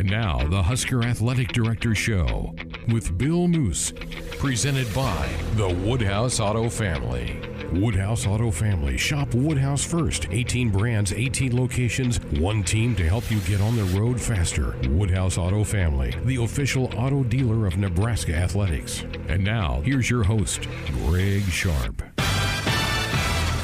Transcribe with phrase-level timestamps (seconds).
[0.00, 2.54] And now, the Husker Athletic Director Show
[2.90, 3.92] with Bill Moos,
[4.38, 7.38] presented by the Woodhouse Auto Family.
[7.74, 8.96] Woodhouse Auto Family.
[8.96, 10.26] Shop Woodhouse first.
[10.30, 14.74] 18 brands, 18 locations, one team to help you get on the road faster.
[14.88, 19.04] Woodhouse Auto Family, the official auto dealer of Nebraska Athletics.
[19.28, 20.66] And now, here's your host,
[21.04, 22.09] Greg Sharp.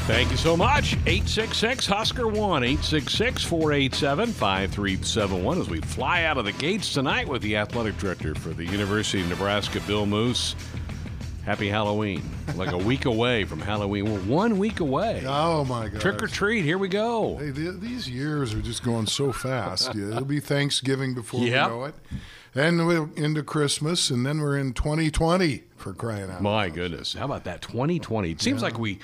[0.06, 0.92] Thank you so much.
[1.06, 7.42] 866 Husker 1 866 487 5371 as we fly out of the gates tonight with
[7.42, 10.54] the athletic director for the University of Nebraska, Bill Moos.
[11.44, 12.22] Happy Halloween.
[12.54, 14.04] Like a week away from Halloween.
[14.12, 15.24] We're one week away.
[15.26, 16.00] Oh, my God.
[16.00, 17.36] Trick or treat, here we go.
[17.38, 19.92] Hey, th- these years are just going so fast.
[19.94, 21.68] Yeah, It'll be Thanksgiving before Yep.
[21.70, 21.94] we know it.
[22.54, 26.42] And we're into Christmas, and then we're in 2020 for crying out.
[26.42, 27.12] My goodness.
[27.14, 27.60] How about that?
[27.60, 28.30] 2020.
[28.30, 29.00] It seems like we.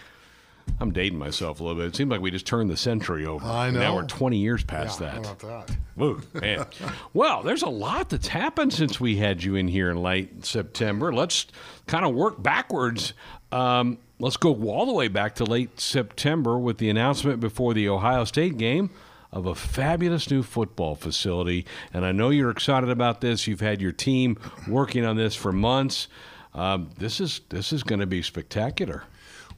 [0.80, 1.88] I'm dating myself a little bit.
[1.88, 3.44] It seems like we just turned the century over.
[3.44, 5.26] I And Now we're 20 years past Yeah, that.
[5.26, 5.76] How about that?
[5.96, 6.66] Woo, man.
[7.14, 11.12] well, there's a lot that's happened since we had you in here in late September.
[11.12, 11.46] Let's
[11.86, 13.12] kind of work backwards.
[13.52, 17.88] Um, let's go all the way back to late September with the announcement before the
[17.88, 18.90] Ohio State game
[19.30, 21.64] of a fabulous new football facility.
[21.92, 23.46] And I know you're excited about this.
[23.46, 26.08] You've had your team working on this for months.
[26.54, 29.04] Um, this is this is going to be spectacular.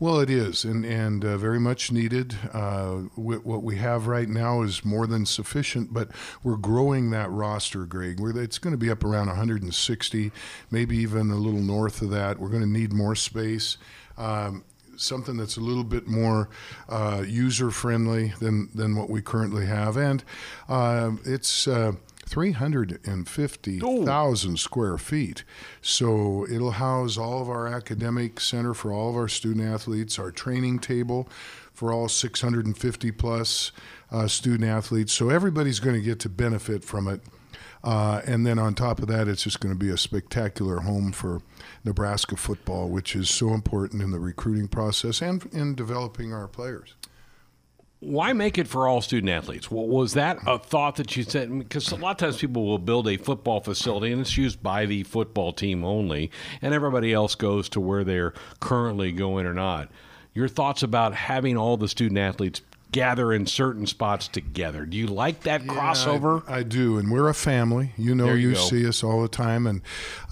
[0.00, 2.37] Well, it is, and and uh, very much needed.
[2.53, 6.09] Uh, wh- what we have right now is more than sufficient, but
[6.42, 8.19] we're growing that roster, Greg.
[8.19, 10.33] We're, it's going to be up around 160,
[10.70, 12.39] maybe even a little north of that.
[12.41, 13.77] We're going to need more space.
[14.19, 14.65] Um,
[14.97, 16.48] Something that's a little bit more
[16.89, 19.97] uh, user friendly than, than what we currently have.
[19.97, 20.22] And
[20.69, 21.95] uh, it's uh,
[22.27, 25.44] 350,000 square feet.
[25.80, 30.31] So it'll house all of our academic center for all of our student athletes, our
[30.31, 31.28] training table
[31.72, 33.72] for all 650 plus
[34.11, 35.12] uh, student athletes.
[35.12, 37.20] So everybody's going to get to benefit from it.
[37.83, 41.12] Uh, and then on top of that, it's just going to be a spectacular home
[41.12, 41.42] for
[41.84, 46.94] Nebraska football, which is so important in the recruiting process and in developing our players.
[48.04, 49.70] Why make it for all student athletes?
[49.70, 51.59] Was that a thought that you said?
[51.59, 54.87] Because a lot of times people will build a football facility and it's used by
[54.87, 56.31] the football team only,
[56.62, 59.88] and everybody else goes to where they're currently going or not.
[60.34, 62.60] Your thoughts about having all the student athletes
[62.94, 64.87] gather in certain spots together?
[64.87, 66.44] Do you like that crossover?
[66.48, 67.93] I, I do, and we're a family.
[67.97, 69.82] You know, There you you, see us all the time, and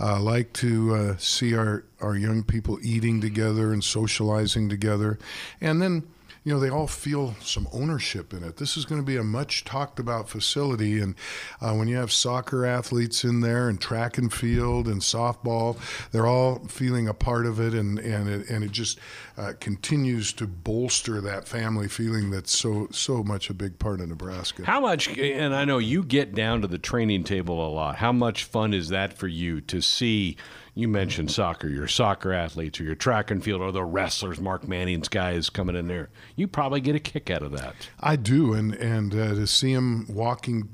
[0.01, 5.19] uh, like to uh, see our our young people eating together and socializing together,
[5.61, 6.05] and then.
[6.45, 8.57] You know, they all feel some ownership in it.
[8.57, 11.01] This is going to be a much talked about facility.
[11.01, 11.15] And
[11.61, 15.79] uh, when you have soccer athletes in there and track and field and softball,
[16.11, 17.75] they're all feeling a part of it.
[17.75, 18.99] And, and, it, and it just
[19.37, 24.09] uh, continues to bolster that family feeling that's so, so much a big part of
[24.09, 24.65] Nebraska.
[24.65, 27.97] How much, and I know you get down to the training table a lot.
[27.97, 30.37] How much fun is that for you to see?
[30.75, 34.67] You mentioned soccer, your soccer athletes, or your track and field, or the wrestlers, Mark
[34.67, 36.09] Manning's guys coming in there.
[36.35, 37.75] You probably get a kick out of that.
[38.01, 40.71] I do, and and uh, to see him walking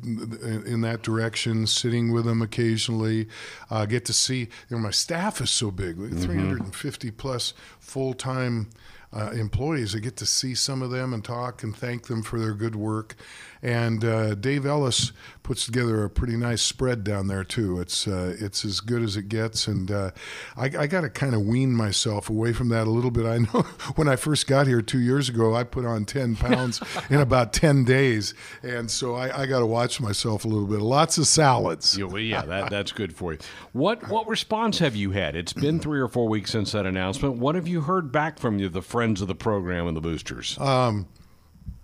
[0.65, 3.27] in that direction, sitting with him occasionally,
[3.71, 4.49] uh, get to see.
[4.69, 6.23] You know, my staff is so big, mm-hmm.
[6.23, 8.71] 350 plus full time.
[9.11, 12.39] Uh, employees, I get to see some of them and talk and thank them for
[12.39, 13.17] their good work.
[13.63, 15.13] And uh, Dave Ellis
[15.49, 17.81] puts together a pretty nice spread down there too.
[17.81, 20.11] It's uh, it's as good as it gets, and uh,
[20.59, 23.25] I, I got to kind of wean myself away from that a little bit.
[23.25, 23.63] I know
[23.97, 27.55] when I first got here two years ago, I put on ten pounds in about
[27.55, 30.81] ten days, and so I, I got to watch myself a little bit.
[30.81, 31.97] Lots of salads.
[31.97, 33.39] Yeah, well, yeah, that, that's good for you.
[33.73, 35.37] What what response have you had?
[35.37, 37.37] It's been three or four weeks since that announcement.
[37.37, 40.59] What have you heard back from you, the friends of the program and the boosters?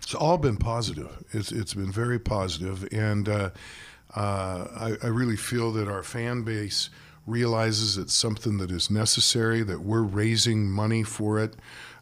[0.01, 1.23] It's all been positive.
[1.31, 3.49] It's it's been very positive, and uh,
[4.15, 6.89] uh, I, I really feel that our fan base
[7.25, 9.63] realizes it's something that is necessary.
[9.63, 11.55] That we're raising money for it.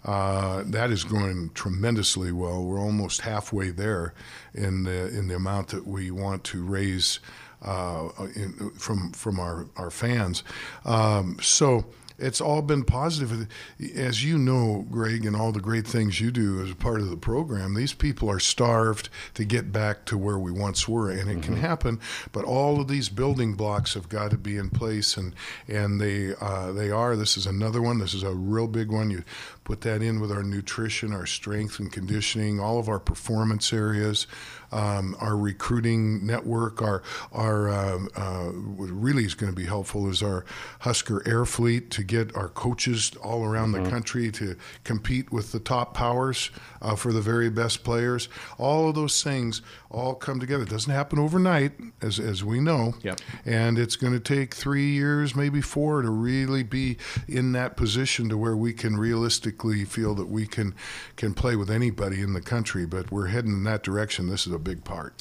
[0.05, 2.63] Uh, that is going tremendously well.
[2.63, 4.13] We're almost halfway there
[4.53, 7.19] in the in the amount that we want to raise
[7.61, 10.43] uh, in, from from our our fans.
[10.83, 11.85] Um, so
[12.17, 13.47] it's all been positive.
[13.95, 17.09] As you know, Greg, and all the great things you do as a part of
[17.09, 21.29] the program, these people are starved to get back to where we once were, and
[21.29, 21.99] it can happen.
[22.31, 25.35] But all of these building blocks have got to be in place, and
[25.67, 27.15] and they uh, they are.
[27.15, 27.99] This is another one.
[27.99, 29.09] This is a real big one.
[29.09, 29.23] You
[29.63, 34.27] put that in with our nutrition, our strength and conditioning, all of our performance areas.
[34.71, 40.09] Um, our recruiting network, our our um, uh, what really is going to be helpful
[40.09, 40.45] is our
[40.79, 45.59] Husker Air Fleet to get our coaches all around the country to compete with the
[45.59, 46.49] top powers
[46.81, 48.29] uh, for the very best players.
[48.57, 49.61] All of those things
[49.91, 50.63] all come together.
[50.63, 52.95] It doesn't happen overnight, as, as we know.
[53.03, 53.19] Yep.
[53.45, 58.27] And it's going to take three years, maybe four, to really be in that position
[58.29, 59.52] to where we can realistically
[59.85, 60.75] feel that we can
[61.15, 62.85] can play with anybody in the country.
[62.85, 64.27] But we're heading in that direction.
[64.27, 65.13] This is a big part.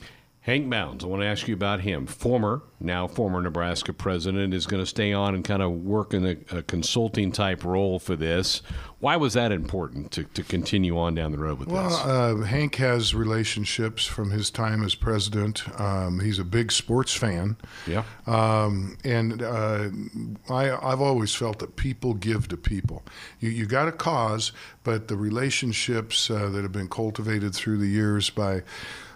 [0.45, 2.05] Hank Bounds, I want to ask you about him.
[2.05, 6.27] Former, now former Nebraska president, is going to stay on and kind of work in
[6.27, 8.61] a, a consulting type role for this.
[8.99, 11.99] Why was that important to, to continue on down the road with Well, this?
[12.01, 15.63] uh, Hank has relationships from his time as president.
[15.81, 17.57] Um, he's a big sports fan.
[17.87, 18.03] Yeah.
[18.27, 19.91] Um, and uh,
[20.51, 23.05] I, I've always felt that people give to people.
[23.39, 24.51] You, you got a cause,
[24.83, 28.63] but the relationships uh, that have been cultivated through the years by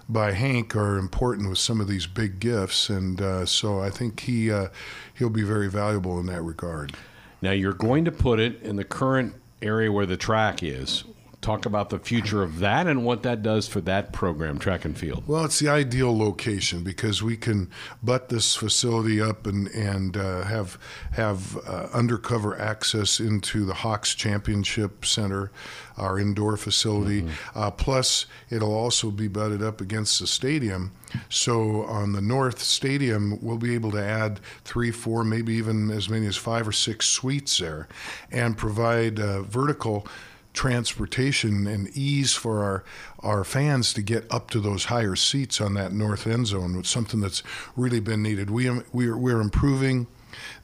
[0.09, 4.21] by Hank are important with some of these big gifts, and uh, so I think
[4.21, 4.69] he uh,
[5.15, 6.95] he'll be very valuable in that regard.
[7.43, 11.05] Now you're going to put it in the current area where the track is.
[11.47, 14.99] Talk about the future of that and what that does for that program, track and
[14.99, 15.23] field.
[15.29, 17.71] Well, it's the ideal location because we can
[18.03, 20.77] butt this facility up and and uh, have
[21.13, 25.53] have uh, undercover access into the Hawks Championship Center,
[25.97, 27.25] our indoor facility.
[27.55, 30.91] Uh, plus, it'll also be butted up against the stadium.
[31.29, 36.09] So on the north stadium, we'll be able to add three, four, maybe even as
[36.09, 37.87] many as five or six suites there,
[38.33, 40.09] and provide uh, vertical
[40.57, 42.85] transportation and ease for our
[43.21, 46.79] our fans to get up to those higher seats on that north end zone.
[46.79, 47.43] It's something that's
[47.77, 48.51] really been needed.
[48.51, 50.07] We we're, we're improving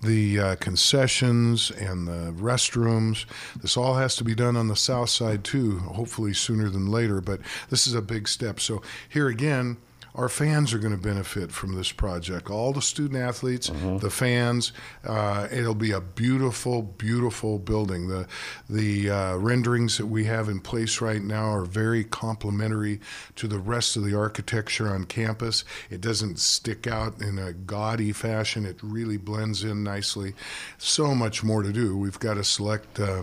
[0.03, 3.25] the uh, concessions and the restrooms.
[3.61, 7.21] This all has to be done on the south side too, hopefully sooner than later.
[7.21, 7.41] But
[7.71, 8.61] this is a big step.
[8.61, 9.77] So here again.
[10.15, 12.51] Our fans are going to benefit from this project.
[12.51, 13.71] All the student athletes,
[14.01, 14.73] the fans.
[15.05, 18.09] Uh, it'll be a beautiful, beautiful building.
[18.09, 18.27] The
[18.69, 23.01] the uh, renderings that we have in place right now are very complementary
[23.37, 25.65] to the rest of the architecture on campus.
[25.89, 28.67] It doesn't stick out in a gaudy fashion.
[28.67, 30.35] It really blends in nicely.
[30.77, 31.97] So much more to do.
[31.97, 33.01] We've got to select.
[33.01, 33.23] Uh,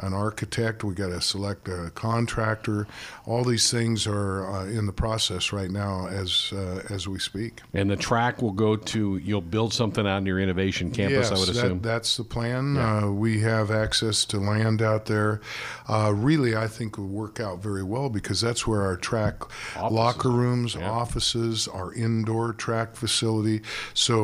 [0.00, 2.86] an architect, we got to select a contractor.
[3.26, 7.60] All these things are uh, in the process right now as uh, as we speak.
[7.74, 11.32] And the track will go to, you'll build something out in your innovation campus, yes,
[11.32, 11.80] I would assume.
[11.80, 12.76] That, that's the plan.
[12.76, 15.40] Uh, we have access to land out there.
[15.88, 19.42] Uh, really, I think will work out very well because that's where our track
[19.76, 19.92] Offices.
[19.92, 20.90] locker rooms, Yeah.
[20.90, 23.60] offices, our indoor track facility.
[23.94, 24.20] So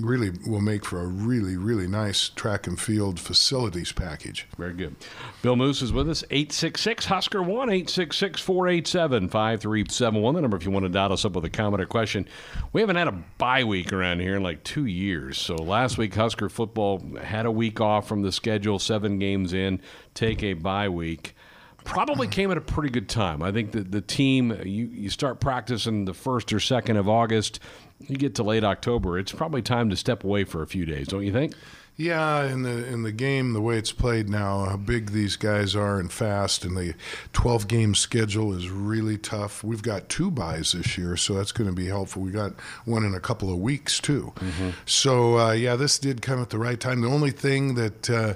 [0.00, 4.46] really, really, will make for a really, really nice track and field facilities package.
[4.56, 4.94] Very good.
[5.42, 6.22] Bill Moos is with us.
[6.30, 10.34] 866 Husker 1 866 487 5371.
[10.34, 12.28] The number if you want to dial us up with a comment or question.
[12.72, 15.38] We haven't had a bye week around here in like two years.
[15.38, 19.80] So last week, Husker football had a week off from the schedule, seven games in,
[20.14, 21.34] take a bye week.
[21.84, 23.42] Probably came at a pretty good time.
[23.42, 27.58] I think that the team, you, you start practicing the first or second of August,
[27.98, 29.18] you get to late October.
[29.18, 31.54] It's probably time to step away for a few days, don't you think?
[32.02, 35.76] Yeah, in the in the game, the way it's played now, how big these guys
[35.76, 36.94] are and fast, and the
[37.32, 39.62] 12 game schedule is really tough.
[39.62, 42.22] We've got two byes this year, so that's going to be helpful.
[42.22, 42.54] We got
[42.86, 44.32] one in a couple of weeks too.
[44.84, 47.02] So uh, yeah, this did come at the right time.
[47.02, 48.34] The only thing that uh,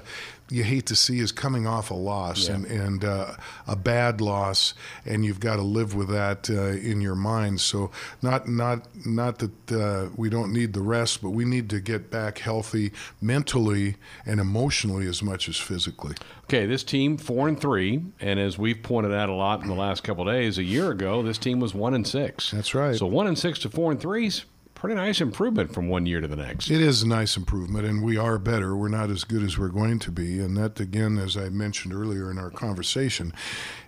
[0.49, 2.55] you hate to see is coming off a loss Yeah.
[2.55, 3.35] and and uh,
[3.67, 4.73] a bad loss,
[5.05, 7.59] and you've got to live with that uh, in your mind.
[7.61, 7.91] So
[8.21, 12.09] not not not that uh, we don't need the rest, but we need to get
[12.09, 16.15] back healthy mentally and emotionally as much as physically.
[16.45, 19.75] Okay, this team four and three, and as we've pointed out a lot in the
[19.75, 22.51] last couple of days, a year ago this team was one and six.
[22.51, 22.95] That's right.
[22.95, 24.45] So one and six to four and threes,
[24.77, 26.69] pretty nice improvement from one year to the next.
[26.69, 28.75] It is a nice improvement, and we are better.
[28.75, 30.39] We're not as good as we're going to be.
[30.39, 33.33] And that, again, as I mentioned earlier in our conversation,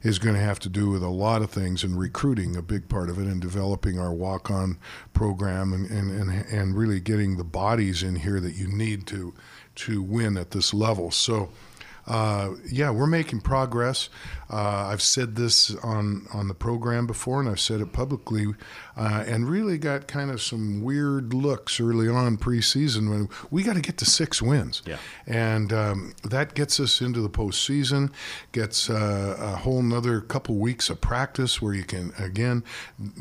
[0.01, 2.89] is going to have to do with a lot of things and recruiting, a big
[2.89, 4.79] part of it, and developing our walk on
[5.13, 9.36] program and, and, and, and really getting the bodies in here that you need to,
[9.75, 11.12] to win at this level.
[11.12, 11.50] So,
[12.10, 14.10] uh, yeah, we're making progress.
[14.51, 18.48] Uh, I've said this on, on the program before, and I've said it publicly,
[18.98, 23.75] uh, and really got kind of some weird looks early on preseason when we got
[23.75, 24.82] to get to six wins.
[24.88, 24.98] Yeah.
[25.28, 28.12] And um, that gets us into the postseason,
[28.51, 32.63] gets uh, a whole nother couple weeks of practice where you can, again,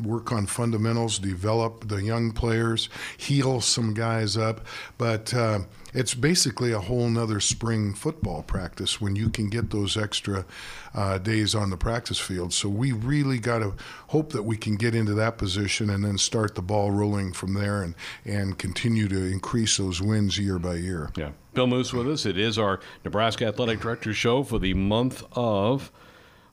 [0.01, 4.65] work on fundamentals, develop the young players, heal some guys up.
[4.97, 5.59] But uh,
[5.93, 10.45] it's basically a whole nother spring football practice when you can get those extra
[10.93, 12.53] uh, days on the practice field.
[12.53, 13.75] So we really got to
[14.07, 17.53] hope that we can get into that position and then start the ball rolling from
[17.53, 21.11] there and, and continue to increase those wins year by year.
[21.15, 21.31] Yeah.
[21.53, 22.25] Bill Moos with us.
[22.25, 25.91] It is our Nebraska Athletic Director show for the month of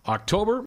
[0.07, 0.65] October.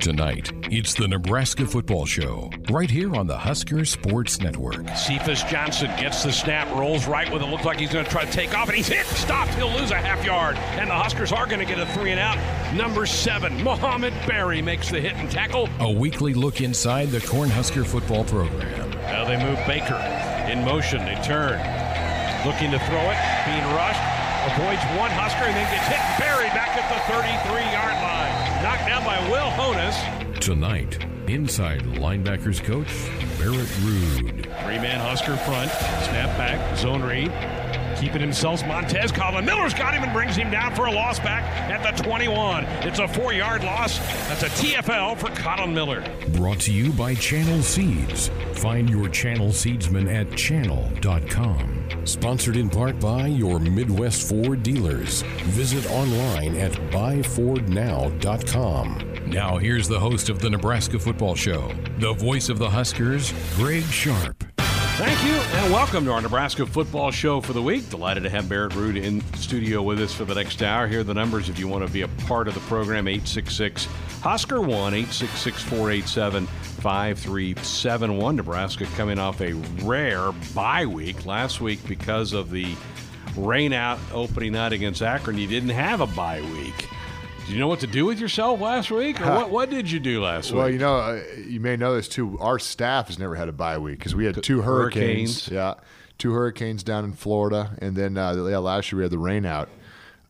[0.00, 4.88] Tonight, it's the Nebraska Football Show, right here on the Husker Sports Network.
[4.96, 7.46] Cephas Johnson gets the snap, rolls right with it.
[7.46, 9.52] Looks like he's going to try to take off, and he's hit, stopped.
[9.54, 12.18] He'll lose a half yard, and the Huskers are going to get a three and
[12.18, 12.38] out.
[12.74, 15.68] Number seven, Mohamed Barry makes the hit and tackle.
[15.80, 18.90] A weekly look inside the Cornhusker football program.
[19.02, 20.00] Now they move Baker
[20.50, 21.04] in motion.
[21.04, 21.60] They turn,
[22.48, 24.00] looking to throw it, being rushed,
[24.48, 28.39] avoids one Husker, and then gets hit and buried back at the 33 yard line.
[28.62, 30.38] Knocked down by Will Honas.
[30.38, 32.88] Tonight, inside linebackers coach
[33.38, 34.42] Barrett Ruud.
[34.64, 37.30] Three man Husker front, snap back, zone read.
[38.00, 41.44] Keeping himself, Montez Collin Miller's got him and brings him down for a loss back
[41.70, 42.64] at the 21.
[42.80, 43.98] It's a four yard loss.
[44.26, 46.02] That's a TFL for Collin Miller.
[46.28, 48.30] Brought to you by Channel Seeds.
[48.54, 52.06] Find your Channel Seedsman at channel.com.
[52.06, 55.20] Sponsored in part by your Midwest Ford dealers.
[55.48, 59.26] Visit online at buyfordnow.com.
[59.26, 63.84] Now, here's the host of the Nebraska Football Show, the voice of the Huskers, Greg
[63.84, 64.49] Sharp.
[65.00, 67.88] Thank you, and welcome to our Nebraska football show for the week.
[67.88, 70.86] Delighted to have Barrett Ruud in studio with us for the next hour.
[70.86, 73.86] Here are the numbers if you want to be a part of the program 866
[74.20, 78.36] Husker 1 866 487 5371.
[78.36, 81.24] Nebraska coming off a rare bye week.
[81.24, 82.76] Last week, because of the
[83.38, 86.90] rain out opening night against Akron, you didn't have a bye week.
[87.50, 89.20] Did you know what to do with yourself last week?
[89.20, 90.66] Or what, what did you do last Well, week?
[90.66, 92.38] Well, you know, uh, you may know this too.
[92.38, 95.46] Our staff has never had a bye week because we had two hurricanes.
[95.46, 95.48] hurricanes.
[95.48, 95.74] Yeah,
[96.16, 99.44] two hurricanes down in Florida, and then uh, yeah, last year we had the rain
[99.46, 99.68] out.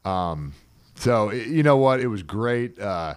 [0.03, 0.55] Um,
[0.95, 2.01] so you know what?
[2.01, 2.81] It was great.
[2.81, 3.17] Uh,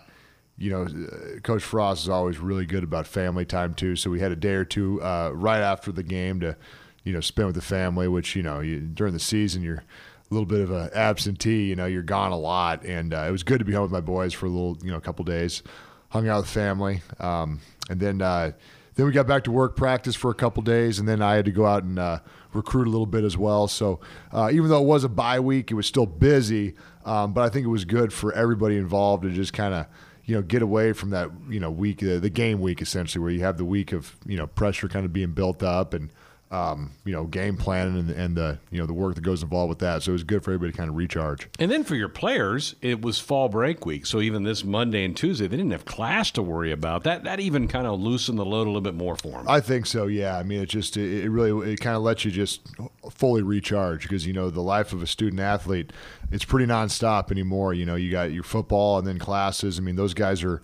[0.58, 3.96] you know, uh, Coach Frost is always really good about family time too.
[3.96, 6.58] So we had a day or two uh, right after the game to,
[7.06, 8.10] you know, spend with the family.
[8.10, 9.86] Which you know, you, during the season you're
[10.34, 11.66] little bit of an absentee.
[11.66, 13.92] You know, you're gone a lot, and uh, it was good to be home with
[13.92, 15.64] my boys for a little, you know, a couple days.
[16.10, 17.60] Hung out with family, um,
[17.90, 18.52] and then uh,
[18.96, 21.46] then we got back to work practice for a couple days, and then I had
[21.46, 22.20] to go out and uh,
[22.54, 23.68] recruit a little bit as well.
[23.68, 24.00] So
[24.32, 26.76] uh, even though it was a bye week, it was still busy.
[27.06, 29.88] Um, but I think it was good for everybody involved to just kind of
[30.26, 33.32] you know get away from that you know week, uh, the game week essentially, where
[33.32, 36.12] you have the week of you know pressure kind of being built up and
[36.54, 39.70] um, you know game planning and, and the you know the work that goes involved
[39.70, 40.04] with that.
[40.04, 41.50] So it was good for everybody to kind of recharge.
[41.58, 44.06] And then for your players, it was fall break week.
[44.06, 47.04] So even this Monday and Tuesday, they didn't have class to worry about.
[47.04, 49.46] That that even kind of loosened the load a little bit more for them.
[49.50, 50.06] I think so.
[50.06, 50.38] Yeah.
[50.38, 52.62] I mean, it just it, it really it kind of lets you just
[53.10, 55.92] fully recharge because you know the life of a student athlete,
[56.32, 57.74] it's pretty nonstop anymore.
[57.74, 59.80] You know, you got your football and then classes.
[59.80, 60.62] I mean, those guys are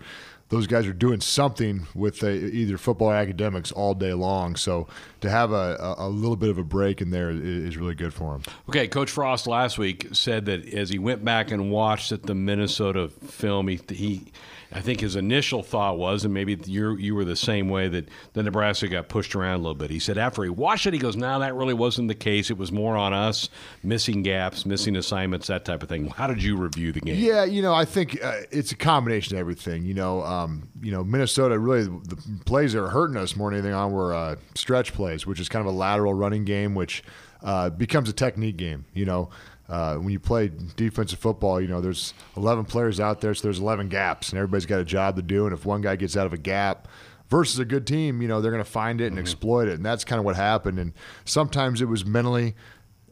[0.50, 4.56] those guys are doing something with uh, either football academics all day long.
[4.56, 4.88] So
[5.20, 7.94] to have a, a, a little bit of a break in there is, is really
[7.94, 8.42] good for them.
[8.68, 12.34] Okay, Coach Frost last week said that as he went back and watched at the
[12.34, 14.32] Minnesota film, he, he
[14.72, 18.08] I think his initial thought was, and maybe you you were the same way, that
[18.34, 19.90] the Nebraska got pushed around a little bit.
[19.90, 22.50] He said after he watched it, he goes, "No, that really wasn't the case.
[22.50, 23.48] It was more on us
[23.82, 27.16] missing gaps, missing assignments, that type of thing." How did you review the game?
[27.16, 29.84] Yeah, you know, I think uh, it's a combination of everything.
[29.84, 33.58] You know, um, you know, Minnesota really the plays that are hurting us more than
[33.58, 37.02] anything on were uh, stretch plays, which is kind of a lateral running game, which
[37.42, 38.84] uh, becomes a technique game.
[38.94, 39.30] You know.
[39.68, 43.60] Uh, when you play defensive football, you know there's 11 players out there, so there's
[43.60, 45.46] 11 gaps, and everybody's got a job to do.
[45.46, 46.88] And if one guy gets out of a gap,
[47.30, 49.86] versus a good team, you know they're going to find it and exploit it, and
[49.86, 50.78] that's kind of what happened.
[50.78, 50.92] And
[51.24, 52.56] sometimes it was mentally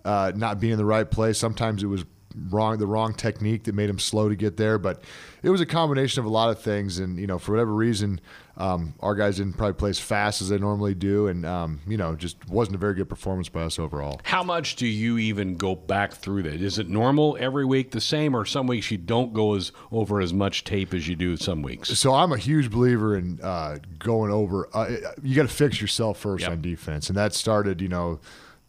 [0.04, 1.38] uh, not being in the right place.
[1.38, 2.04] Sometimes it was
[2.50, 4.78] wrong, the wrong technique that made him slow to get there.
[4.78, 5.02] But
[5.42, 8.20] it was a combination of a lot of things, and you know, for whatever reason,
[8.56, 11.96] um, our guys didn't probably play as fast as they normally do, and um, you
[11.96, 14.20] know, just wasn't a very good performance by us overall.
[14.24, 16.60] How much do you even go back through that?
[16.60, 20.20] Is it normal every week the same, or some weeks you don't go as over
[20.20, 21.96] as much tape as you do some weeks?
[21.98, 24.68] So I'm a huge believer in uh, going over.
[24.74, 24.90] Uh,
[25.22, 26.50] you got to fix yourself first Yep.
[26.52, 28.18] on defense, and that started, you know,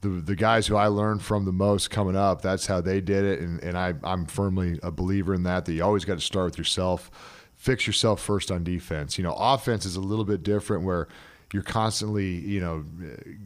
[0.02, 2.42] the the guys who I learned from the most coming up.
[2.42, 5.66] That's how they did it, and and I I'm firmly a believer in that.
[5.66, 7.12] That you always got to start with yourself.
[7.56, 9.18] Fix yourself first on defense.
[9.18, 11.10] You know, offense is a little bit different where
[11.52, 12.86] you're constantly, you know,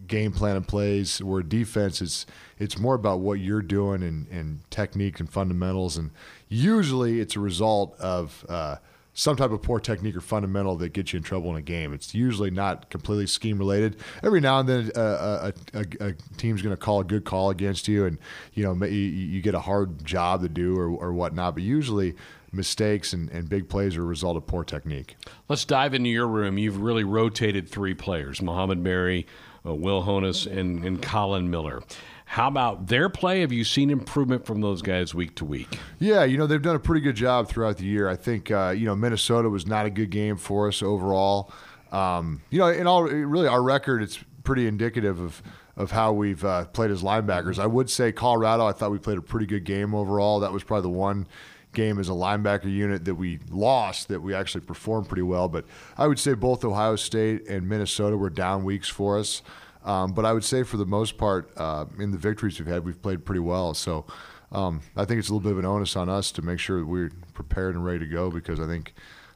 [0.07, 1.21] game planning plays.
[1.23, 2.25] Where defense is,
[2.59, 5.97] it's more about what you're doing and, and technique and fundamentals.
[5.97, 6.11] And
[6.49, 8.75] usually, it's a result of uh,
[9.13, 11.93] some type of poor technique or fundamental that gets you in trouble in a game.
[11.93, 13.97] It's usually not completely scheme related.
[14.23, 17.49] Every now and then, uh, a, a, a, team's going to call a good call
[17.51, 18.17] against you, and
[18.53, 21.55] you know you, you get a hard job to do or, or whatnot.
[21.55, 22.15] But usually,
[22.51, 25.15] mistakes and, and big plays are a result of poor technique.
[25.47, 26.57] Let's dive into your room.
[26.57, 29.27] You've really rotated three players: Mohamed Barry,
[29.65, 31.83] uh, Will Honas, and, and Collin Miller.
[32.25, 33.41] How about their play?
[33.41, 35.77] Have you seen improvement from those guys week to week?
[35.99, 38.09] Yeah, you know they've done a pretty good job throughout the year.
[38.09, 41.51] I think uh, you know Minnesota was not a good game for us overall.
[41.91, 45.43] Um, you know, in all really our record, it's pretty indicative of
[45.75, 47.57] of how we've uh, played as linebackers.
[47.59, 48.65] I would say Colorado.
[48.65, 50.39] I thought we played a pretty good game overall.
[50.39, 51.27] That was probably the one
[51.73, 55.49] game as a linebacker unit that we lost that we actually performed pretty well.
[55.49, 55.65] But
[55.97, 59.41] I would say both Ohio State and Minnesota were down weeks for us.
[59.83, 62.85] Um, but I would say for the most part, uh, in the victories we've had,
[62.85, 63.73] we've played pretty well.
[63.73, 64.05] So
[64.51, 66.79] um, I think it's a little bit of an onus on us to make sure
[66.79, 68.93] that we're prepared and ready to go because I think.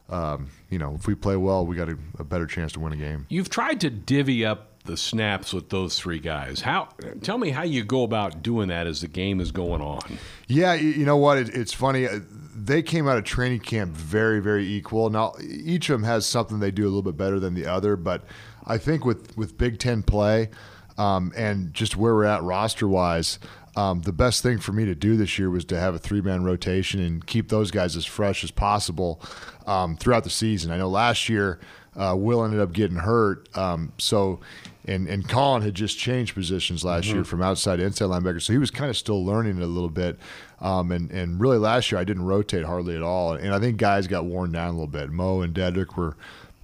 [0.10, 2.94] Um, you know, if we play well, we got a, a better chance to win
[2.94, 3.26] a game.
[3.28, 6.62] You've tried to divvy up the snaps with those three guys.
[6.62, 6.88] How?
[7.22, 10.18] Tell me how you go about doing that as the game is going on.
[10.48, 11.38] Yeah, you know what?
[11.38, 12.08] It, it's funny.
[12.08, 12.22] Uh,
[12.56, 15.10] they came out of training camp very, very equal.
[15.10, 17.96] Now each of them has something they do a little bit better than the other,
[17.96, 18.24] but
[18.68, 20.50] I think with with Big Ten play
[20.98, 23.40] um, and just where we're at roster wise,
[23.76, 26.22] um, the best thing for me to do this year was to have a three
[26.22, 29.22] man rotation and keep those guys as fresh as possible
[29.66, 30.72] um, throughout the season.
[30.72, 31.60] I know last year
[31.96, 34.40] uh, Will ended up getting hurt, um, so
[34.86, 37.18] and and Collin had just changed positions last mm-hmm.
[37.18, 39.68] year from outside to inside linebacker, so he was kind of still learning it a
[39.68, 40.18] little bit.
[40.60, 43.78] Um, and and really last year I didn't rotate hardly at all, and I think
[43.78, 45.12] guys got worn down a little bit.
[45.12, 46.18] Mo and Dedrick were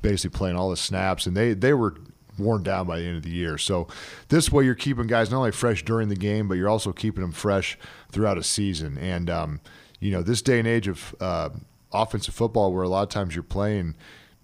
[0.04, 1.96] basically playing all the snaps, and they they were
[2.38, 3.58] worn down by the end of the year.
[3.58, 3.88] So
[4.30, 7.22] this way, you're keeping guys not only fresh during the game, but you're also keeping
[7.22, 7.78] them fresh
[8.12, 8.98] throughout a season.
[9.00, 9.62] And um,
[10.00, 11.50] you know, this day and age of uh,
[11.92, 13.96] offensive football, where a lot of times you're playing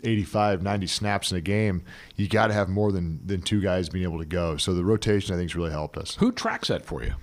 [0.04, 1.84] 85, 90 snaps in a game,
[2.16, 4.58] you got to have more than than two guys being able to go.
[4.58, 6.16] So the rotation, I think, has really helped us.
[6.16, 7.14] Who tracks that for you?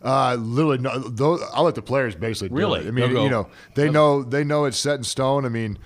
[0.00, 2.56] Uh, literally, no, those, I'll let the players basically.
[2.56, 5.44] Really, I mean, you know, they know they know it's set in stone.
[5.44, 5.76] I mean,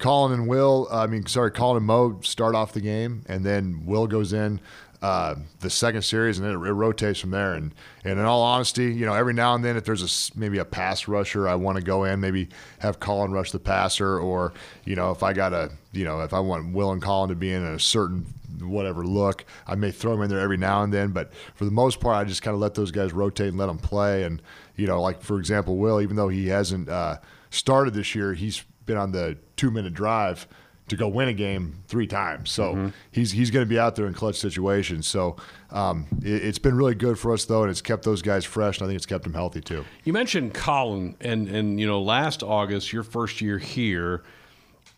[0.00, 3.84] Collin and Will, I mean, sorry, Collin and Mo start off the game, and then
[3.84, 4.58] Will goes in
[5.02, 7.54] uh, the second series, and then it, it, rotates from there.
[7.54, 10.58] And, and in all honesty, you know, every now and then, if there's a maybe
[10.58, 12.48] a pass rusher, I want to go in, maybe
[12.80, 14.52] have Collin rush the passer, or
[14.84, 17.36] you know, if I got a, you know, if I want Will and Collin to
[17.36, 18.26] be in a certain
[18.60, 21.12] whatever look, I may throw them in there every now and then.
[21.12, 23.66] But for the most part, I just kind of let those guys rotate and let
[23.66, 24.24] them play.
[24.24, 24.42] And
[24.76, 27.18] you know, like for example, Will, even though he hasn't uh,
[27.50, 30.46] started this year, he's been on the two minute drive
[30.90, 32.50] to go win a game three times.
[32.50, 32.88] So mm-hmm.
[33.12, 35.06] he's he's going to be out there in clutch situations.
[35.06, 35.36] So
[35.70, 38.78] um, it, has been really good for us though, and it's kept those guys fresh,
[38.78, 39.84] and I think it's kept them healthy too.
[40.04, 44.22] You mentioned Collin, and and you know last August, your first year here.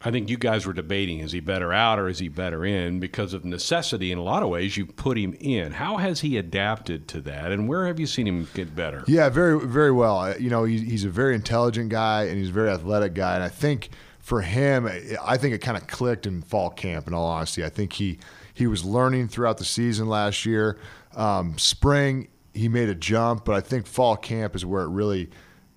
[0.05, 2.99] I think you guys were debating is he better out or is he better in
[2.99, 4.11] because of necessity.
[4.11, 5.73] In a lot of ways, you put him in.
[5.73, 9.05] How has he adapted to that, and where have you seen him get better?
[9.07, 10.39] Yeah, very very well.
[10.39, 13.45] You know, he's, he's a very intelligent guy and he's a very athletic guy, and
[13.45, 17.07] I think for him, I think it kind of clicked in fall camp.
[17.07, 18.19] In all honesty, I think he
[18.55, 20.79] he was learning throughout the season last year.
[21.15, 25.31] Um, spring, he made a jump, but I think fall camp is where it really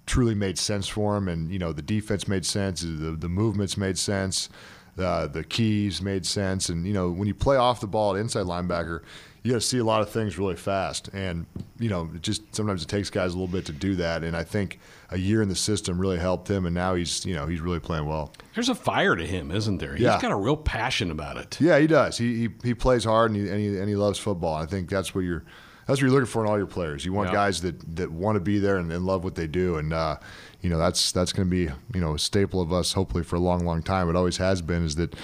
[0.05, 1.27] truly made sense for him.
[1.27, 4.49] And you know, the defense made sense, the the movements made sense,
[4.95, 6.69] the the keys made sense.
[6.69, 9.01] And you know, when you play off the ball at inside linebacker,
[9.43, 11.09] you got to see a lot of things really fast.
[11.13, 11.45] And
[11.79, 14.23] you know, it just sometimes it takes guys a little bit to do that.
[14.23, 14.79] And I think
[15.11, 17.79] a year in the system really helped him, and now he's you know he's really
[17.79, 18.31] playing well.
[18.53, 19.93] There's a fire to him, isn't there?
[19.93, 20.19] He's yeah.
[20.19, 21.59] got a real passion about it.
[21.61, 22.17] Yeah, he does.
[22.17, 24.55] He he, he plays hard and he, and he and he loves football.
[24.55, 25.43] I think that's what you're
[25.85, 27.05] that's what you're looking for in all your players.
[27.05, 27.35] You want yeah.
[27.35, 30.17] guys that, that want to be there and, and love what they do, and uh,
[30.61, 33.35] you know that's that's going to be you know a staple of us hopefully for
[33.35, 34.09] a long, long time.
[34.09, 34.83] It always has been.
[34.83, 35.15] Is that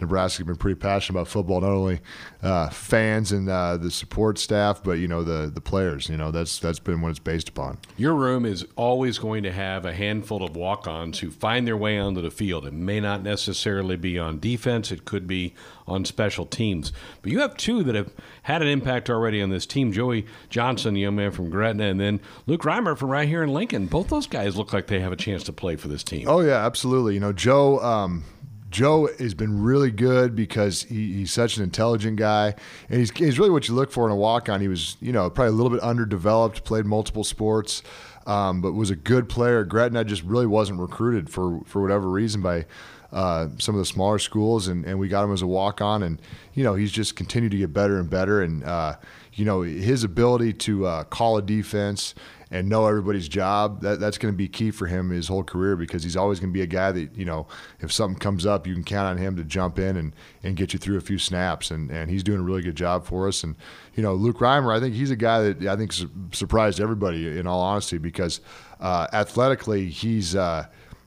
[0.00, 2.00] Nebraska's been pretty passionate about football, not only
[2.42, 6.08] uh, fans and uh, the support staff, but you know the the players.
[6.08, 7.78] You know that's that's been what it's based upon.
[7.96, 11.98] Your room is always going to have a handful of walk-ons who find their way
[11.98, 12.66] onto the field.
[12.66, 15.54] It may not necessarily be on defense; it could be
[15.86, 16.92] on special teams.
[17.22, 20.94] But you have two that have had an impact already on this team: Joey Johnson,
[20.94, 23.86] the young man from Gretna, and then Luke Reimer from right here in Lincoln.
[23.86, 26.26] Both those guys look like they have a chance to play for this team.
[26.28, 27.14] Oh yeah, absolutely.
[27.14, 27.80] You know, Joe.
[27.80, 28.24] Um,
[28.70, 32.54] Joe has been really good because he, he's such an intelligent guy,
[32.88, 34.60] and he's, he's really what you look for in a walk on.
[34.60, 37.82] He was, you know, probably a little bit underdeveloped, played multiple sports,
[38.26, 39.64] um, but was a good player.
[39.64, 42.66] Gretna just really wasn't recruited for for whatever reason by
[43.12, 46.02] uh, some of the smaller schools, and, and we got him as a walk on,
[46.02, 46.20] and
[46.54, 48.94] you know he's just continued to get better and better, and uh,
[49.34, 52.14] you know his ability to uh, call a defense
[52.50, 53.80] and know everybody's job.
[53.82, 56.50] That that's going to be key for him his whole career because he's always going
[56.50, 57.46] to be a guy that you know
[57.80, 60.72] if something comes up, you can count on him to jump in and, and get
[60.72, 61.70] you through a few snaps.
[61.70, 63.44] And, and he's doing a really good job for us.
[63.44, 63.56] And
[63.94, 67.38] you know, Luke Reimer, I think he's a guy that I think su- surprised everybody
[67.38, 68.40] in all honesty because
[68.80, 70.34] uh, athletically he's.
[70.34, 70.66] Uh,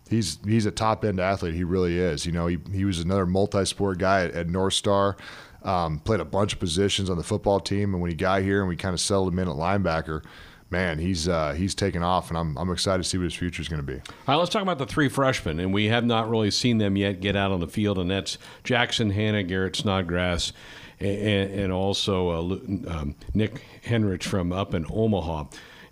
[0.09, 1.55] he's he's a top end athlete.
[1.55, 2.25] He really is.
[2.25, 5.17] You know, he, he was another multi sport guy at, at North Star.
[5.63, 8.59] Um, played a bunch of positions on the football team, and when he got here
[8.59, 10.21] and we kind of settled him in at linebacker,
[10.73, 13.61] man, he's uh, he's taken off, and I'm I'm excited to see what his future
[13.61, 13.99] is going to be.
[13.99, 16.97] All right, let's talk about the three freshmen, and we have not really seen them
[16.97, 20.51] yet get out on the field, and that's Jackson Hannah, Garrett Snodgrass,
[20.99, 22.39] and, and also uh,
[22.91, 25.45] um, Nick Henrich from up in Omaha.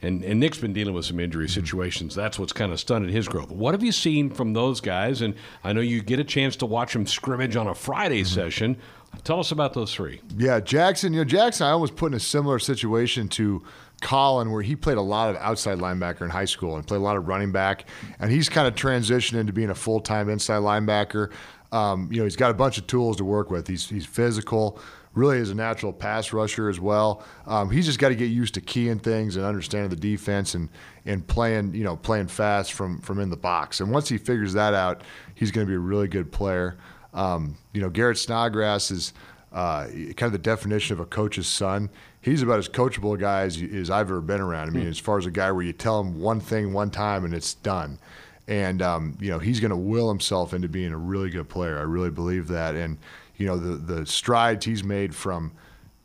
[0.04, 2.16] And, and Nick's been dealing with some injury situations.
[2.16, 3.52] That's what's kind of stunted his growth.
[3.52, 5.22] What have you seen from those guys?
[5.22, 8.34] And I know you get a chance to watch them scrimmage on a Friday mm-hmm.
[8.34, 8.78] session.
[9.24, 10.22] Tell us about those three.
[10.38, 11.14] Yeah, Jackson.
[11.14, 11.68] You know, Jackson.
[11.68, 13.62] I was put in a similar situation to
[14.02, 17.04] Collin, where he played a lot of outside linebacker in high school and played a
[17.04, 17.86] lot of running back,
[18.20, 21.32] and he's kind of transitioned into being a full time inside linebacker.
[21.72, 23.68] Um, you know, he's got a bunch of tools to work with.
[23.68, 24.80] He's he's physical
[25.14, 27.24] really is a natural pass rusher as well.
[27.46, 30.70] Um, he's just got to get used to keying things and understanding the defense and
[31.06, 33.80] and playing you know playing fast from from in the box.
[33.80, 35.04] And once he figures that out,
[35.36, 36.78] he's going to be a really good player.
[37.14, 39.14] Um, you know, Garrett Snodgrass is
[39.52, 41.90] uh, kind of the definition of a coach's son.
[42.22, 44.70] He's about as coachable a guy as, as I've ever been around.
[44.70, 44.90] I mean, mm.
[44.90, 47.56] as far as a guy where you tell him one thing one time and it's
[47.56, 48.00] done.
[48.48, 51.78] And um, you know he's going to will himself into being a really good player.
[51.78, 52.76] I really believe that.
[52.76, 52.98] And
[53.38, 55.52] you know the the strides he's made from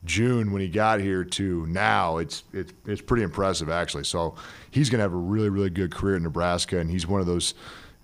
[0.07, 4.05] June when he got here to now, it's it's it's pretty impressive actually.
[4.05, 4.37] So
[4.71, 7.27] he's going to have a really really good career in Nebraska, and he's one of
[7.27, 7.55] those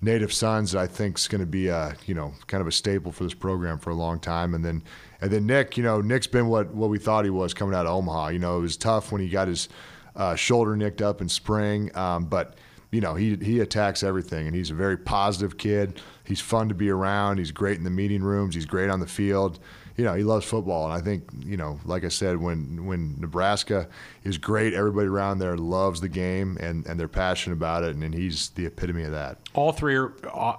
[0.02, 2.72] native sons that I think is going to be a you know kind of a
[2.72, 4.54] staple for this program for a long time.
[4.54, 4.82] And then
[5.22, 7.86] and then Nick, you know, Nick's been what what we thought he was coming out
[7.86, 8.28] of Omaha.
[8.28, 9.68] You know, it was tough when he got his
[10.16, 12.56] uh, shoulder nicked up in spring, um, but
[12.90, 16.00] you know, he he attacks everything, and he's a very positive kid.
[16.24, 17.38] He's fun to be around.
[17.38, 18.54] He's great in the meeting rooms.
[18.54, 19.60] He's great on the field.
[19.96, 23.14] You know, he loves football, and I think you know, like I said, when when
[23.20, 23.88] Nebraska
[24.24, 28.02] is great, everybody around there loves the game and and they're passionate about it, and,
[28.02, 29.38] and he's the epitome of that.
[29.54, 30.56] All three are uh,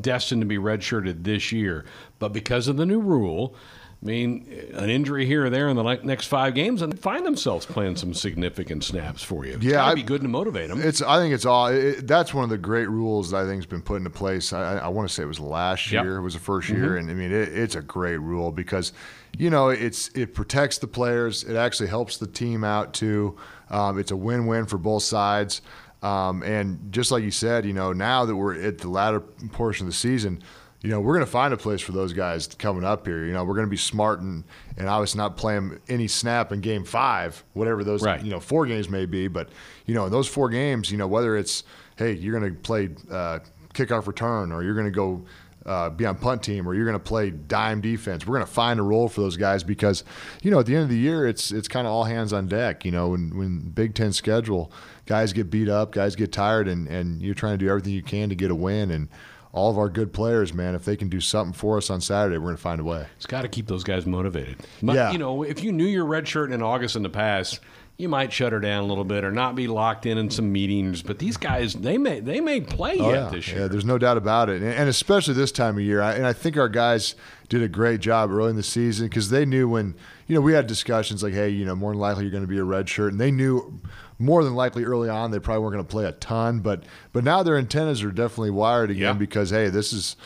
[0.00, 1.84] destined to be redshirted this year,
[2.18, 3.54] but because of the new rule
[4.02, 7.64] I mean, an injury here or there in the next five games, and find themselves
[7.64, 9.54] playing some significant snaps for you.
[9.54, 10.80] It's yeah, be good to motivate them.
[10.80, 11.00] It's.
[11.00, 11.68] I think it's all.
[11.68, 14.52] It, that's one of the great rules that I think has been put into place.
[14.52, 16.04] I, I want to say it was last yep.
[16.04, 16.18] year.
[16.18, 16.76] It was the 1st mm-hmm.
[16.76, 18.92] year, and I mean, it, it's a great rule because,
[19.38, 21.42] you know, it's it protects the players.
[21.44, 23.36] It actually helps the team out too.
[23.70, 25.62] Um, it's a win-win for both sides.
[26.02, 29.86] Um, and just like you said, you know, now that we're at the latter portion
[29.86, 30.42] of the season
[30.86, 33.24] you know, we're going to find a place for those guys coming up here.
[33.24, 34.44] You know, we're going to be smart and,
[34.76, 38.22] and obviously not playing any snap in game five, whatever those, right.
[38.22, 39.26] you know, four games may be.
[39.26, 39.48] But,
[39.86, 41.64] you know, in those four games, you know, whether it's,
[41.96, 43.40] hey, you're going to play uh,
[43.74, 45.24] kickoff return or you're going to go
[45.64, 48.24] uh, be on punt team or you're going to play dime defense.
[48.24, 50.04] We're going to find a role for those guys because,
[50.40, 52.46] you know, at the end of the year, it's it's kind of all hands on
[52.46, 52.84] deck.
[52.84, 54.70] You know, when, when Big Ten schedule,
[55.04, 58.04] guys get beat up, guys get tired, and, and you're trying to do everything you
[58.04, 58.92] can to get a win.
[58.92, 59.08] And,
[59.56, 62.36] all of our good players, man, if they can do something for us on Saturday,
[62.36, 63.06] we're going to find a way.
[63.16, 64.58] It's got to keep those guys motivated.
[64.82, 65.10] But, yeah.
[65.12, 67.60] You know, if you knew your red shirt in August in the past,
[67.96, 70.52] you might shut her down a little bit or not be locked in in some
[70.52, 71.02] meetings.
[71.02, 73.28] But these guys, they may they may play oh, yet yeah.
[73.30, 73.60] this year.
[73.60, 76.02] Yeah, there's no doubt about it, and, especially this time of year.
[76.02, 77.14] And I think our guys
[77.48, 79.94] did a great job early in the season because they knew when
[80.26, 82.48] you know we had discussions like, hey, you know, more than likely you're going to
[82.48, 83.80] be a red shirt, and they knew
[84.18, 87.24] more than likely early on they probably weren't going to play a ton, but but
[87.24, 89.12] now their antennas are definitely wired again yeah.
[89.12, 90.16] because hey, this is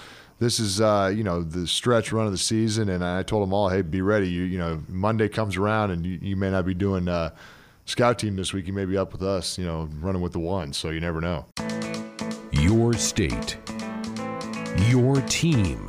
[0.40, 3.52] this is uh, you know the stretch run of the season, and I told them
[3.52, 4.28] all, hey, be ready.
[4.28, 7.30] You you know Monday comes around and you, you may not be doing uh,
[7.84, 8.66] scout team this week.
[8.66, 10.72] You may be up with us, you know, running with the one.
[10.72, 11.46] So you never know.
[12.52, 13.58] Your state,
[14.88, 15.86] your team,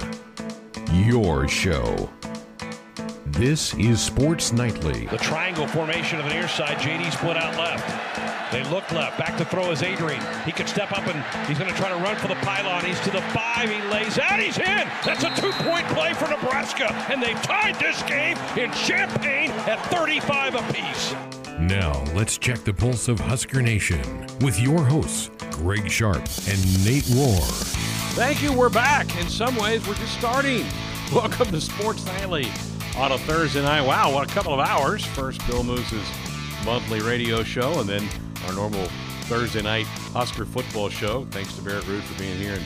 [0.92, 2.10] your show.
[3.32, 5.06] This is Sports Nightly.
[5.06, 6.78] The triangle formation of the near side.
[6.78, 8.52] JD split out left.
[8.52, 9.18] They look left.
[9.18, 10.22] Back to throw is Adrian.
[10.46, 12.84] He could step up and he's going to try to run for the pylon.
[12.84, 13.70] He's to the five.
[13.70, 14.38] He lays out.
[14.40, 14.86] He's in.
[15.06, 16.94] That's a two-point play for Nebraska.
[17.10, 21.16] And they've tied this game in Champaign at 35 apiece.
[21.58, 27.06] Now, let's check the pulse of Husker Nation with your hosts, Greg Sharp and Nate
[27.06, 27.42] Rohr.
[28.14, 28.52] Thank you.
[28.52, 29.18] We're back.
[29.18, 30.66] In some ways, we're just starting.
[31.14, 32.52] Welcome to Sports Nightly
[32.98, 33.82] on a Thursday night.
[33.82, 35.06] Wow, what a couple of hours.
[35.06, 36.08] First, Bill Moos's
[36.66, 38.08] monthly radio show, and then
[38.48, 38.86] our normal
[39.24, 41.26] Thursday night Husker football show.
[41.32, 42.66] Thanks to Barrett Ruud for being here and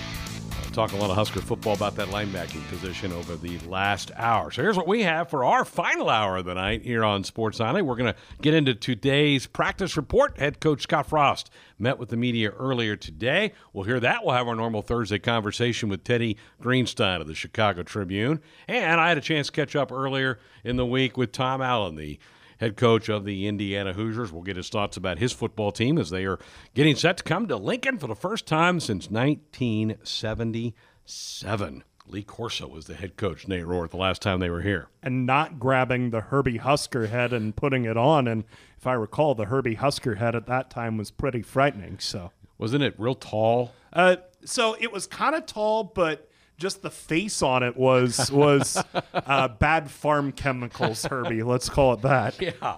[0.75, 4.51] talked a lot of Husker football about that linebacking position over the last hour.
[4.51, 7.59] So here's what we have for our final hour of the night here on Sports
[7.59, 7.81] Nightly.
[7.81, 10.38] We're going to get into today's practice report.
[10.38, 13.53] Head coach Scott Frost met with the media earlier today.
[13.71, 14.25] We'll hear that.
[14.25, 18.41] We'll have our normal Thursday conversation with Teddy Greenstein of the Chicago Tribune.
[18.67, 21.95] And I had a chance to catch up earlier in the week with Tom Allen,
[21.95, 22.19] the
[22.59, 24.31] head coach of the Indiana Hoosiers.
[24.31, 26.39] We'll get his thoughts about his football team as they are
[26.73, 31.83] getting set to come to Lincoln for the first time since 1977.
[32.07, 34.87] Lee Corso was the head coach, Nate Rohr, the last time they were here.
[35.01, 38.27] And not grabbing the Herbie Husker head and putting it on.
[38.27, 38.43] And
[38.77, 41.97] if I recall, the Herbie Husker head at that time was pretty frightening.
[41.99, 43.73] So wasn't it real tall?
[43.91, 48.81] Uh, so it was kind of tall, but just the face on it was was
[49.13, 51.43] uh, bad farm chemicals, Herbie.
[51.43, 52.35] Let's call it that.
[52.41, 52.77] Yeah.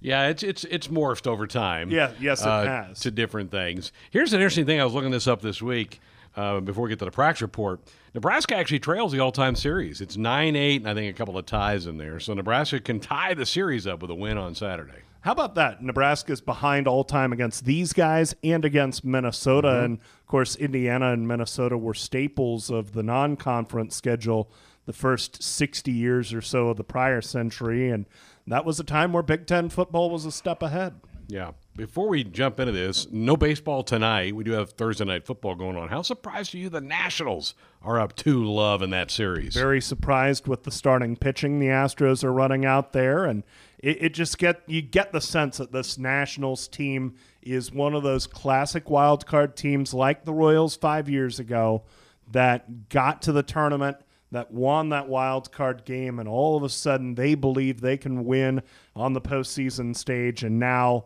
[0.00, 1.88] Yeah, it's it's it's morphed over time.
[1.90, 3.00] Yeah, yes, it uh, has.
[3.00, 3.92] to different things.
[4.10, 4.80] Here's an interesting thing.
[4.80, 6.00] I was looking this up this week
[6.36, 7.80] uh, before we get to the practice report.
[8.12, 10.00] Nebraska actually trails the all-time series.
[10.00, 12.18] It's nine eight, and I think a couple of ties in there.
[12.18, 15.02] So Nebraska can tie the series up with a win on Saturday.
[15.20, 15.80] How about that?
[15.80, 19.68] Nebraska's behind all time against these guys and against Minnesota.
[19.68, 19.84] Mm-hmm.
[19.84, 19.98] And
[20.32, 24.50] course, Indiana and Minnesota were staples of the non conference schedule
[24.86, 27.90] the first 60 years or so of the prior century.
[27.90, 28.06] And
[28.46, 30.94] that was a time where Big Ten football was a step ahead.
[31.28, 31.52] Yeah.
[31.76, 34.34] Before we jump into this, no baseball tonight.
[34.34, 35.88] We do have Thursday night football going on.
[35.88, 39.54] How surprised are you the Nationals are up 2 love in that series?
[39.54, 43.24] Very surprised with the starting pitching the Astros are running out there.
[43.24, 43.44] And
[43.82, 48.02] it, it just get you get the sense that this Nationals team is one of
[48.02, 51.82] those classic wild card teams like the Royals five years ago
[52.30, 53.96] that got to the tournament
[54.30, 58.24] that won that wild card game, and all of a sudden they believe they can
[58.24, 58.62] win
[58.96, 61.04] on the postseason stage, and now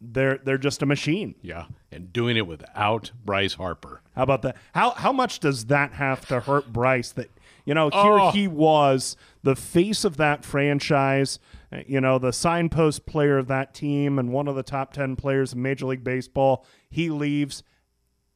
[0.00, 1.34] they're they're just a machine.
[1.42, 4.00] Yeah, and doing it without Bryce Harper.
[4.14, 4.56] How about that?
[4.74, 7.10] How how much does that have to hurt Bryce?
[7.12, 7.30] That
[7.64, 8.30] you know, here Oh.
[8.30, 11.40] he was the face of that franchise.
[11.86, 15.52] You know, the signpost player of that team, and one of the top ten players
[15.52, 16.64] in Major League Baseball.
[16.88, 17.62] He leaves,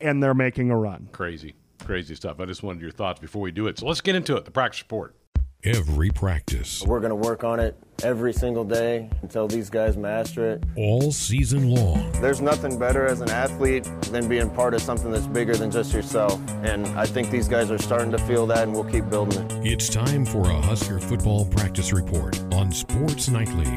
[0.01, 1.09] and they're making a run.
[1.13, 2.41] Crazy, crazy stuff.
[2.41, 3.79] I just wanted your thoughts before we do it.
[3.79, 4.45] So let's get into it.
[4.45, 5.17] The practice report.
[5.65, 10.55] Every practice, We're going to work on it every single day until these guys master
[10.55, 10.65] it.
[10.77, 12.11] all season long.
[12.21, 15.95] There's nothing better as an athlete than being part of something that's bigger than just
[15.95, 16.41] yourself.
[16.65, 19.53] And I think these guys are starting to feel that, and we'll keep building it.
[19.65, 23.69] It's time for a Husker football practice report on Sports Nightly.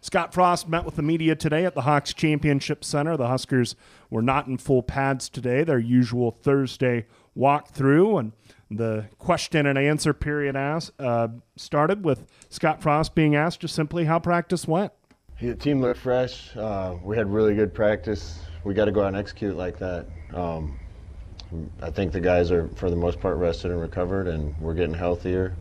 [0.00, 3.18] Scott Frost met with the media today at the Hawks Championship Center.
[3.18, 3.76] The Huskers
[4.08, 7.04] were not in full pads today, their usual Thursday
[7.36, 8.32] walkthrough, and
[8.70, 14.04] the question and answer period as, uh, started with Scott Frost being asked just simply
[14.04, 14.92] how practice went.
[15.40, 16.54] The team looked fresh.
[16.56, 18.40] Uh, we had really good practice.
[18.64, 20.06] We got to go out and execute like that.
[20.34, 20.78] Um,
[21.80, 24.94] I think the guys are, for the most part, rested and recovered, and we're getting
[24.94, 25.54] healthier.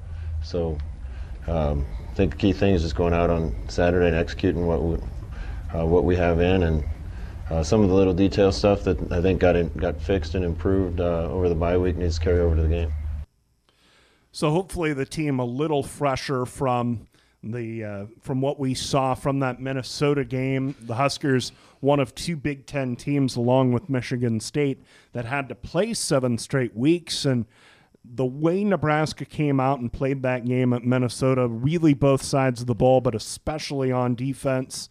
[0.44, 0.78] So
[1.48, 4.82] um, I think the key thing is just going out on Saturday and executing what
[4.82, 4.98] we,
[5.74, 6.84] uh, what we have in, and
[7.50, 10.44] uh, some of the little detail stuff that I think got in, got fixed and
[10.44, 12.94] improved uh, over the bye week needs to carry over to the game.
[14.32, 17.08] So hopefully the team a little fresher from
[17.44, 20.76] the uh, from what we saw from that Minnesota game.
[20.82, 24.84] The Huskers, one of two Big Ten teams, along with Michigan State,
[25.14, 27.46] that had to play seven straight weeks, and
[28.04, 32.68] the way Nebraska came out and played that game at Minnesota, really both sides of
[32.68, 34.90] the ball, but especially on defense.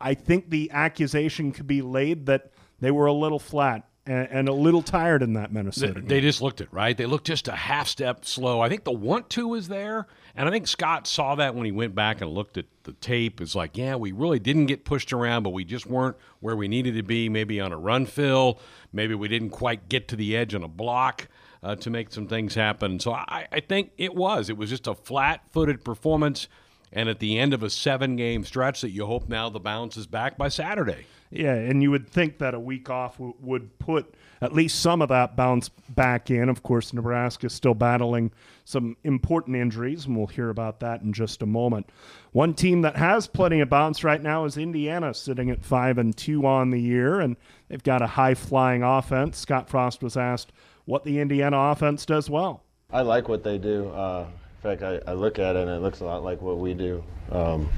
[0.00, 4.48] I think the accusation could be laid that they were a little flat and, and
[4.48, 6.06] a little tired in that They, Minnesota game.
[6.08, 6.96] they just looked it right.
[6.96, 8.60] They looked just a half step slow.
[8.60, 11.72] I think the want to was there, and I think Scott saw that when he
[11.72, 13.40] went back and looked at the tape.
[13.40, 16.68] It's like, yeah, we really didn't get pushed around, but we just weren't where we
[16.68, 17.28] needed to be.
[17.30, 18.60] Maybe on a run fill,
[18.92, 21.28] maybe we didn't quite get to the edge on a block
[21.62, 23.00] uh, to make some things happen.
[23.00, 24.50] So I, I think it was.
[24.50, 26.46] It was just a flat-footed performance.
[26.94, 30.06] And at the end of a seven-game stretch, that you hope now the bounce is
[30.06, 31.06] back by Saturday.
[31.30, 35.02] Yeah, and you would think that a week off w- would put at least some
[35.02, 36.48] of that bounce back in.
[36.48, 38.30] Of course, Nebraska is still battling
[38.64, 41.90] some important injuries, and we'll hear about that in just a moment.
[42.30, 46.16] One team that has plenty of bounce right now is Indiana, sitting at five and
[46.16, 47.36] two on the year, and
[47.68, 49.38] they've got a high flying offense.
[49.38, 50.52] Scott Frost was asked
[50.84, 52.62] what the Indiana offense does well.
[52.92, 53.88] I like what they do.
[53.88, 56.58] Uh, in fact, I, I look at it and it looks a lot like what
[56.58, 57.04] we do.
[57.30, 57.68] Um,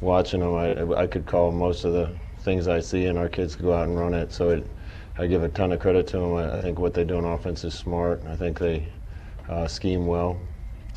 [0.00, 3.54] watching them, I, I could call most of the things I see, and our kids
[3.54, 4.32] go out and run it.
[4.32, 4.66] So it,
[5.18, 6.34] I give a ton of credit to them.
[6.34, 8.22] I, I think what they do on offense is smart.
[8.26, 8.88] I think they
[9.50, 10.40] uh, scheme well.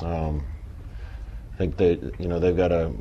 [0.01, 0.45] Um,
[1.53, 2.93] I think they, you know, they've got a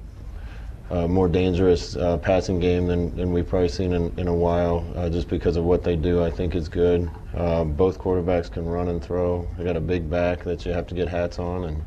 [0.95, 4.85] a more dangerous uh, passing game than, than we've probably seen in, in a while,
[4.97, 6.23] uh, just because of what they do.
[6.23, 7.11] I think is good.
[7.35, 9.49] Uh, both quarterbacks can run and throw.
[9.59, 11.85] They got a big back that you have to get hats on, and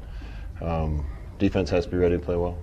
[0.61, 1.05] um,
[1.39, 2.57] defense has to be ready to play well.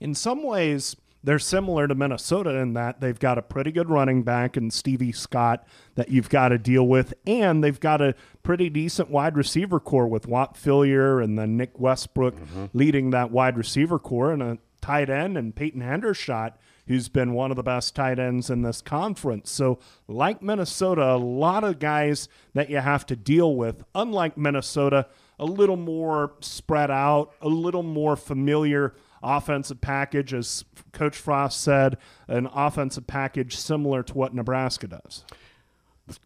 [0.00, 4.22] In some ways, they're similar to Minnesota in that they've got a pretty good running
[4.22, 8.70] back in Stevie Scott that you've got to deal with, and they've got a pretty
[8.70, 12.66] decent wide receiver corps with Whop Philyor and then Nick Westbrook mm-hmm.
[12.72, 16.54] leading that wide receiver corps and a tight end and Peyton Hendershot
[16.90, 19.48] who's been one of the best tight ends in this conference.
[19.48, 23.84] So, like Minnesota, a lot of guys that you have to deal with.
[23.94, 25.06] Unlike Minnesota,
[25.38, 31.96] a little more spread out, a little more familiar offensive package, as Coach Frost said,
[32.26, 35.24] an offensive package similar to what Nebraska does.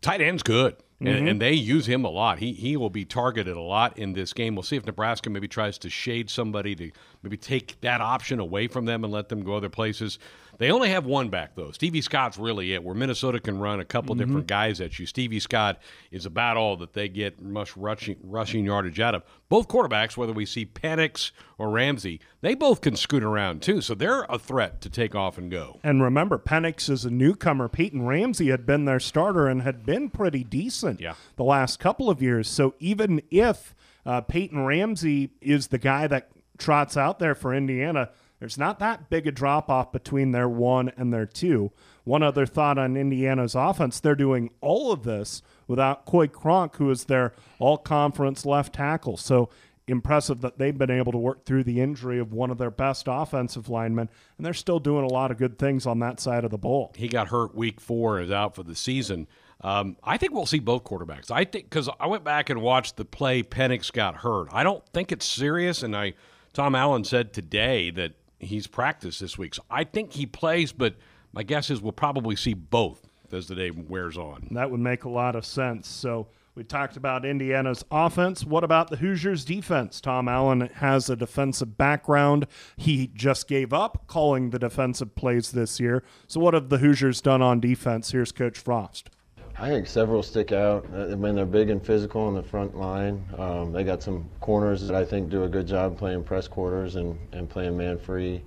[0.01, 0.77] Tight end's good.
[1.03, 1.07] Mm-hmm.
[1.09, 2.39] And, and, they use him a lot.
[2.39, 4.55] He he will be targeted a lot in this game.
[4.55, 8.69] We'll see if Nebraska maybe tries to shade somebody to maybe take that option away
[8.69, 10.21] from them and let them go other places.
[10.59, 11.71] They only have one back though.
[11.71, 12.83] Stevie Scott's really it.
[12.83, 14.25] Where Minnesota can run a couple mm-hmm.
[14.25, 15.07] different guys at you.
[15.07, 19.23] Stevie Scott is about all that they get much rushing rushing yardage out of.
[19.49, 23.81] Both quarterbacks, whether we see Penix or Ramsey, they both can scoot around too.
[23.81, 25.81] So they're a threat to take off and go.
[25.83, 27.69] And remember, Penix is a newcomer.
[27.69, 31.15] Peyton Ramsey had been their starter and had been pretty decent yeah.
[31.37, 32.49] the last couple of years.
[32.49, 33.75] So even if
[34.07, 38.11] uh, Peyton Ramsey is the guy that trots out there for Indiana
[38.41, 41.73] there's not that big a drop off between their one and their two.
[42.05, 46.91] One other thought on Indiana's offense they're doing all of this without Coy Cronk, who
[46.91, 49.17] is their all conference left tackle.
[49.17, 49.49] So
[49.87, 53.07] impressive that they've been able to work through the injury of one of their best
[53.09, 56.51] offensive linemen, and they're still doing a lot of good things on that side of
[56.51, 56.93] the ball.
[56.97, 59.27] He got hurt week four and is out for the season.
[59.61, 61.31] Um, I think we'll see both quarterbacks.
[61.31, 64.49] I think because I went back and watched the play Penix got hurt.
[64.53, 66.15] I don't think it's serious, and I
[66.53, 68.13] Tom Allen said today that
[68.45, 69.55] he's practiced this week.
[69.55, 70.95] So I think he plays, but
[71.33, 74.49] my guess is we'll probably see both as the day wears on.
[74.53, 75.89] That would make a lot of sense.
[75.89, 78.45] So we talked about Indiana's offense.
[78.45, 80.01] What about the Hoosiers' defense?
[80.01, 82.47] Tom Allen has a defensive background.
[82.77, 86.05] He just gave up calling the defensive plays this year.
[86.29, 88.13] So what have the Hoosiers done on defense?
[88.13, 89.11] Here's Coach Frost.
[89.57, 90.85] I think several stick out.
[90.93, 93.25] I mean, they're big and physical on the front line.
[93.39, 96.97] Um, they got some corners that I think do a good job playing press quarters
[96.97, 98.43] and, and playing man free.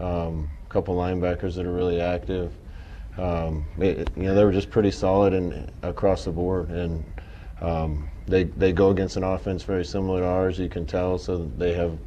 [0.00, 2.52] Um, a couple linebackers that are really active.
[3.16, 6.68] Um, it, you know, they were just pretty solid and across the board.
[6.70, 7.04] And
[7.62, 10.58] um, they they go against an offense very similar to ours.
[10.58, 11.16] You can tell.
[11.16, 11.98] So they have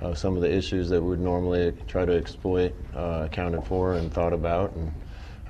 [0.00, 3.94] uh, some of the issues that we would normally try to exploit uh, accounted for
[3.94, 4.74] and thought about.
[4.76, 4.92] And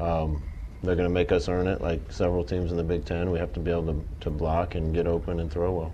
[0.01, 0.43] um,
[0.83, 3.31] they're going to make us earn it, like several teams in the Big Ten.
[3.31, 5.93] We have to be able to, to block and get open and throw well.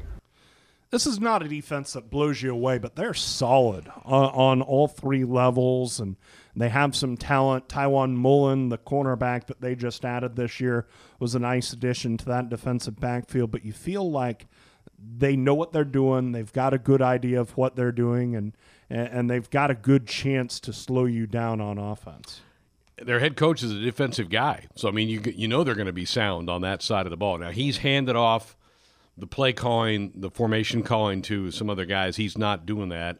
[0.90, 4.88] This is not a defense that blows you away, but they're solid on, on all
[4.88, 6.16] three levels, and
[6.54, 7.66] they have some talent.
[7.68, 10.86] Tiawan Mullen, the cornerback that they just added this year,
[11.18, 13.50] was a nice addition to that defensive backfield.
[13.50, 14.46] But you feel like
[14.98, 16.32] they know what they're doing.
[16.32, 18.52] They've got a good idea of what they're doing, and
[18.90, 22.42] and they've got a good chance to slow you down on offense
[22.96, 25.86] their head coach is a defensive guy, so I mean, you you know they're going
[25.86, 27.38] to be sound on that side of the ball.
[27.38, 28.56] Now he's handed off
[29.16, 32.16] the play calling, the formation calling to some other guys.
[32.16, 33.18] He's not doing that.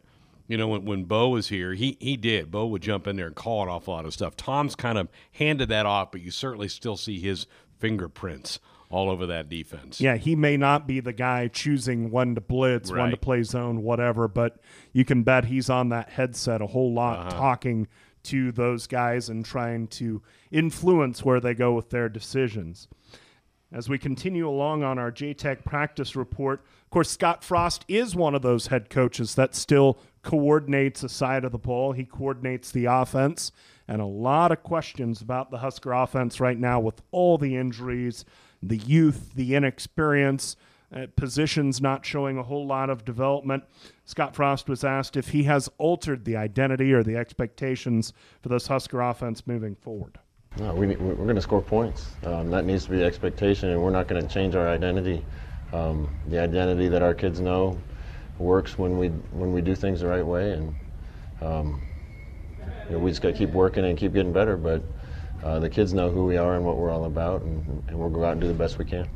[0.48, 2.50] You know, when, when Bo was here, he he did.
[2.50, 4.36] Bo would jump in there and call an awful lot of stuff.
[4.36, 7.46] Tom's kind of handed that off, but you certainly still see his
[7.78, 8.58] fingerprints
[8.90, 10.00] all over that defense.
[10.00, 13.00] Yeah, he may not be the guy choosing one to blitz, right.
[13.00, 14.58] when to play zone, whatever, but
[14.92, 17.30] you can bet he's on that headset a whole lot uh-huh.
[17.30, 17.88] talking
[18.24, 22.88] to those guys and trying to influence where they go with their decisions.
[23.72, 28.34] As we continue along on our JTech practice report, of course, Scott Frost is one
[28.34, 31.92] of those head coaches that still coordinates a side of the ball.
[31.92, 33.50] He coordinates the offense,
[33.88, 38.26] and a lot of questions about the Husker offense right now with all the injuries,
[38.62, 40.54] the youth, the inexperience
[41.16, 43.64] positions not showing a whole lot of development.
[44.04, 48.66] Scott Frost was asked if he has altered the identity or the expectations for this
[48.66, 50.18] Husker offense moving forward.
[50.58, 52.10] No, we, we're going to score points.
[52.24, 55.24] Um, that needs to be expectation, and we're not going to change our identity.
[55.72, 57.78] Um, the identity that our kids know
[58.38, 60.74] works when we when we do things the right way, and
[61.40, 61.80] um,
[62.86, 64.58] you know, we just got to keep working and keep getting better.
[64.58, 64.82] But
[65.42, 68.10] uh, the kids know who we are and what we're all about, and, and we'll
[68.10, 69.08] go out and do the best we can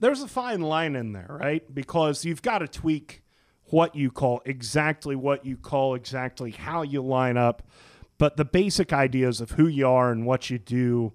[0.00, 1.74] there's a fine line in there, right?
[1.74, 3.22] Because you've got to tweak
[3.64, 7.62] what you call exactly what you call exactly how you line up,
[8.18, 11.12] but the basic ideas of who you are and what you do,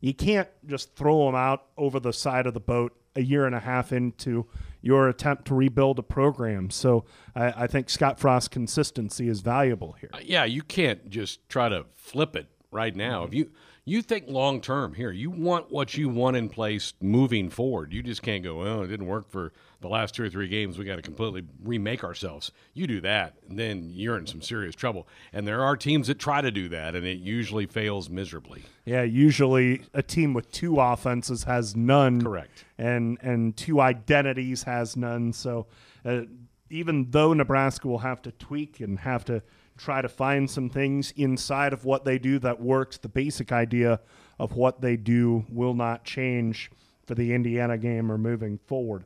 [0.00, 3.54] you can't just throw them out over the side of the boat a year and
[3.54, 4.46] a half into
[4.82, 6.68] your attempt to rebuild a program.
[6.68, 10.10] So I, I think Scott Frost's consistency is valuable here.
[10.12, 13.24] Uh, yeah, you can't just try to flip it right now.
[13.24, 13.50] If you
[13.86, 17.92] you think long term here, you want what you want in place moving forward.
[17.92, 19.52] You just can't go, well, it didn't work for
[19.82, 20.78] the last two or three games.
[20.78, 22.50] We got to completely remake ourselves.
[22.72, 25.06] You do that, and then you're in some serious trouble.
[25.34, 28.62] And there are teams that try to do that, and it usually fails miserably.
[28.86, 32.22] Yeah, usually a team with two offenses has none.
[32.22, 32.64] Correct.
[32.78, 35.34] And and two identities has none.
[35.34, 35.66] So
[36.06, 36.22] uh,
[36.70, 39.42] even though Nebraska will have to tweak and have to
[39.76, 44.00] try to find some things inside of what they do that works, the basic idea
[44.38, 46.70] of what they do will not change
[47.06, 49.04] for the Indiana game or moving forward.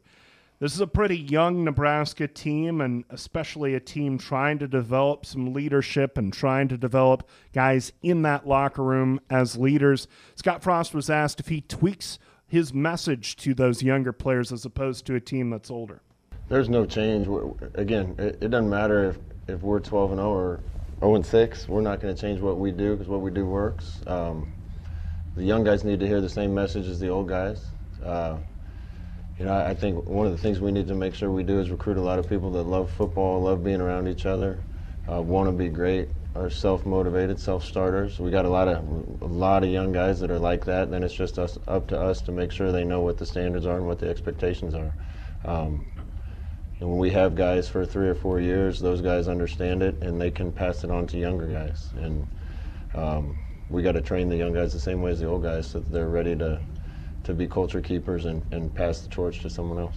[0.60, 5.52] This is a pretty young Nebraska team, and especially a team trying to develop some
[5.52, 10.08] leadership and trying to develop guys in that locker room as leaders.
[10.34, 15.06] Scott Frost was asked if he tweaks his message to those younger players as opposed
[15.06, 16.00] to a team that's older.
[16.48, 17.28] There's no change.
[17.74, 19.18] Again, it, doesn't matter if,
[19.48, 20.60] if we're 12 and 0 or
[21.00, 21.68] 0 and 6.
[21.68, 24.00] We're not going to change what we do because what we do works.
[24.06, 24.46] Um,
[25.36, 27.64] the young guys need to hear the same message as the old guys.
[28.02, 28.38] Uh,
[29.38, 31.60] you know, I think one of the things we need to make sure we do
[31.60, 34.64] is recruit a lot of people that love football, love being around each other,
[35.10, 38.18] uh, want to be great, are self-motivated, self-starters.
[38.18, 38.78] We got a lot of
[39.22, 40.90] a lot of young guys that are like that.
[40.90, 43.64] Then it's just us up to us to make sure they know what the standards
[43.64, 44.92] are and what the expectations are.
[45.44, 45.86] Um,
[46.80, 50.20] and when we have guys for three or four years, those guys understand it and
[50.20, 51.90] they can pass it on to younger guys.
[51.96, 52.26] And
[52.94, 55.66] um, we got to train the young guys the same way as the old guys
[55.66, 56.60] so that they're ready to
[57.24, 59.96] to be culture keepers and, and pass the torch to someone else.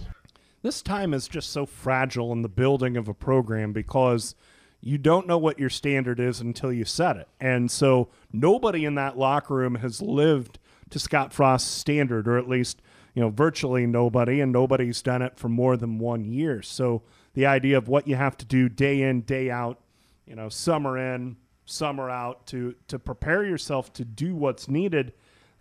[0.62, 4.34] This time is just so fragile in the building of a program because
[4.80, 7.28] you don't know what your standard is until you set it.
[7.40, 10.58] And so nobody in that locker room has lived
[10.90, 12.82] to Scott Frost's standard, or at least,
[13.14, 16.62] you know, virtually nobody, and nobody's done it for more than one year.
[16.62, 17.02] So
[17.34, 19.80] the idea of what you have to do day in, day out,
[20.26, 25.12] you know, summer in, summer out to to prepare yourself to do what's needed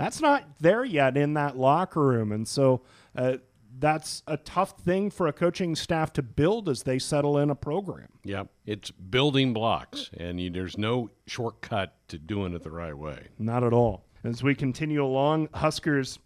[0.01, 2.31] that's not there yet in that locker room.
[2.31, 2.81] And so
[3.15, 3.37] uh,
[3.77, 7.55] that's a tough thing for a coaching staff to build as they settle in a
[7.55, 8.07] program.
[8.23, 13.27] Yeah, it's building blocks, and you, there's no shortcut to doing it the right way.
[13.37, 14.05] Not at all.
[14.23, 16.17] As we continue along, Huskers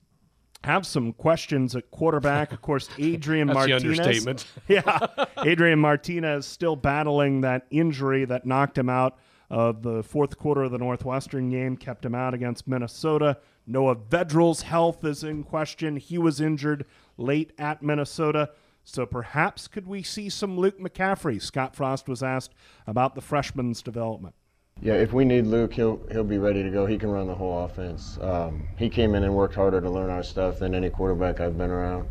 [0.66, 2.52] have some questions at quarterback.
[2.52, 3.84] Of course, Adrian That's Martinez.
[3.84, 4.46] The understatement.
[4.68, 5.08] yeah,
[5.44, 9.18] Adrian Martinez still battling that injury that knocked him out
[9.50, 13.38] of the fourth quarter of the Northwestern game, kept him out against Minnesota.
[13.68, 15.98] Noah Vedral's health is in question.
[15.98, 16.86] He was injured
[17.18, 18.50] late at Minnesota.
[18.84, 21.42] So perhaps could we see some Luke McCaffrey?
[21.42, 22.54] Scott Frost was asked
[22.86, 24.36] about the freshman's development.
[24.82, 26.86] Yeah, if we need Luke, he'll he'll be ready to go.
[26.86, 28.20] He can run the whole offense.
[28.22, 31.58] Um, he came in and worked harder to learn our stuff than any quarterback I've
[31.58, 32.08] been around.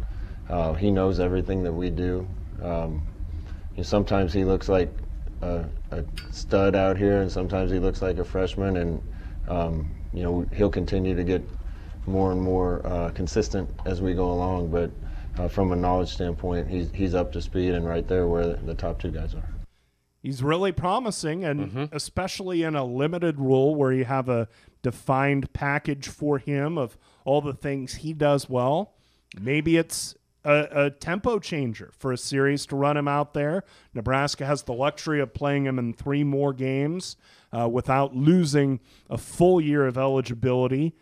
[0.49, 2.27] Uh, he knows everything that we do.
[2.63, 3.07] Um,
[3.77, 4.91] know, sometimes he looks like
[5.43, 8.79] a, a, stud out here, and sometimes he looks like a freshman.
[8.79, 9.03] And
[9.47, 11.49] um, you know, he'll continue to get
[12.07, 14.71] more and more uh, consistent as we go along.
[14.71, 14.91] But
[15.39, 18.75] uh, from a knowledge standpoint, he's he's up to speed and right there where the
[18.75, 19.54] top two guys are.
[20.25, 21.85] He's really promising, and mm-hmm.
[21.95, 24.49] especially in a limited role where you have a
[24.81, 26.97] defined package for him of
[27.27, 28.95] all the things he does well.
[29.39, 33.65] Maybe it's a, a, tempo changer for a series to run him out there.
[33.93, 37.17] Nebraska has the luxury of playing him in three more games
[37.53, 40.95] uh, without losing a full year of eligibility.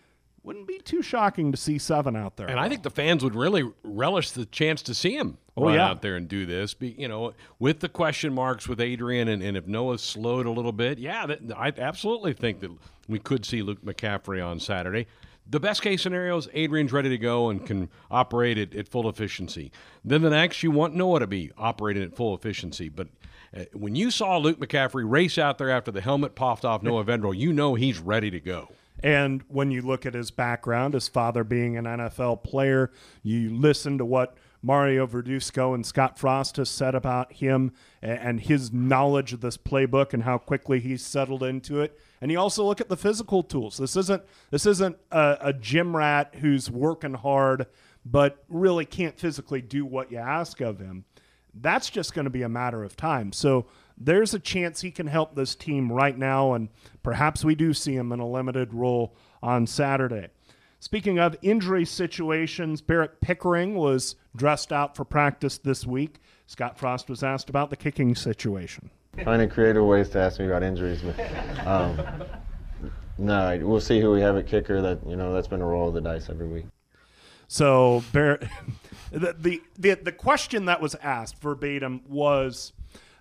[0.42, 2.48] Wouldn't be too shocking to see seven out there.
[2.48, 5.74] And I think the fans would really relish the chance to see him oh, run
[5.74, 5.88] yeah.
[5.88, 6.74] out there and do this.
[6.74, 10.50] Be, you know, with the question marks with Adrian, and, and if Noah slowed a
[10.50, 12.70] little bit, yeah, that, I absolutely think that
[13.08, 15.06] we could see Luke McCaffrey on Saturday.
[15.48, 19.08] The best case scenario is Adrian's ready to go and can operate at, at full
[19.08, 19.72] efficiency.
[20.04, 22.88] Then the next, you want Noah to be operating at full efficiency.
[22.88, 23.08] But
[23.54, 27.04] uh, when you saw Luke McCaffrey race out there after the helmet popped off Noah
[27.04, 28.68] Vedral, you know he's ready to go.
[29.02, 32.92] And when you look at his background, his father being an NFL player,
[33.22, 38.72] you listen to what Mario Verduzco and Scott Frost has said about him and his
[38.72, 41.98] knowledge of this playbook and how quickly he's settled into it.
[42.20, 43.76] And you also look at the physical tools.
[43.76, 47.66] This isn't this isn't a, a gym rat who's working hard
[48.04, 51.04] but really can't physically do what you ask of him
[51.54, 53.32] that's just going to be a matter of time.
[53.32, 53.66] So
[53.98, 56.68] there's a chance he can help this team right now, and
[57.02, 60.28] perhaps we do see him in a limited role on Saturday.
[60.82, 66.16] Speaking of injury situations, Barrett Pickering was dressed out for practice this week.
[66.46, 68.90] Scott Frost was asked about the kicking situation.
[69.22, 72.24] Finding creative ways to ask me about injuries, but um,
[73.16, 74.82] no, we'll see who we have at kicker.
[74.82, 76.66] That you know, that's been a roll of the dice every week.
[77.46, 78.42] So Barrett
[79.12, 82.72] the, the the the question that was asked verbatim was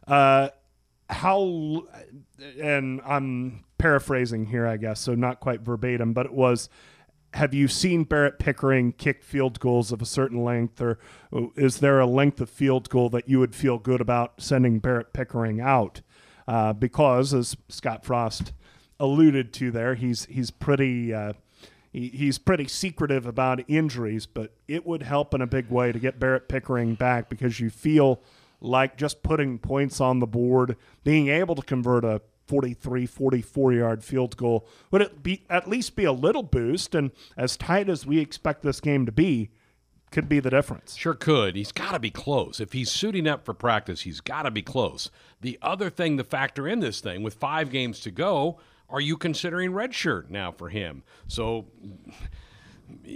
[0.07, 0.49] uh,
[1.11, 1.83] how
[2.59, 6.69] and I'm paraphrasing here I guess so not quite verbatim but it was
[7.33, 10.99] have you seen Barrett Pickering kick field goals of a certain length or
[11.55, 15.13] is there a length of field goal that you would feel good about sending Barrett
[15.13, 16.01] Pickering out?
[16.47, 18.51] Uh, because as Scott Frost
[18.99, 21.33] alluded to there he's he's pretty uh,
[21.91, 25.99] he, he's pretty secretive about injuries, but it would help in a big way to
[25.99, 28.21] get Barrett Pickering back because you feel
[28.61, 34.03] like just putting points on the board, being able to convert a 43, 44 yard
[34.03, 36.95] field goal would it be at least be a little boost.
[36.95, 39.51] And as tight as we expect this game to be,
[40.11, 40.95] could be the difference.
[40.95, 41.55] Sure could.
[41.55, 42.59] He's got to be close.
[42.59, 45.09] If he's suiting up for practice, he's got to be close.
[45.39, 49.15] The other thing to factor in this thing with five games to go, are you
[49.15, 51.03] considering redshirt now for him?
[51.27, 51.67] So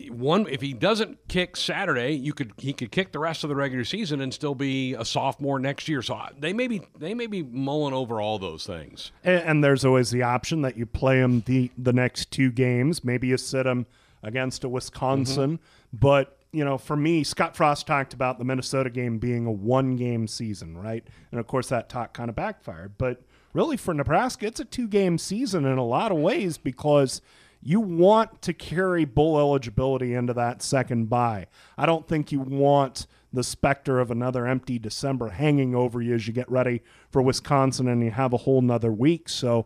[0.09, 3.55] one if he doesn't kick Saturday, you could he could kick the rest of the
[3.55, 6.01] regular season and still be a sophomore next year.
[6.01, 9.11] So they may be they may be mulling over all those things.
[9.23, 13.03] And, and there's always the option that you play him the the next two games.
[13.03, 13.85] Maybe you sit him
[14.23, 15.97] against a Wisconsin, mm-hmm.
[15.97, 19.97] but you know, for me, Scott Frost talked about the Minnesota game being a one
[19.97, 21.05] game season, right?
[21.31, 22.97] And of course, that talk kind of backfired.
[22.97, 23.21] But
[23.51, 27.21] really, for Nebraska, it's a two game season in a lot of ways because
[27.67, 31.47] you want to carry bull eligibility into that second bye.
[31.79, 36.27] I don't think you want the specter of another empty December hanging over you as
[36.27, 39.27] you get ready for Wisconsin and you have a whole nother week.
[39.27, 39.65] So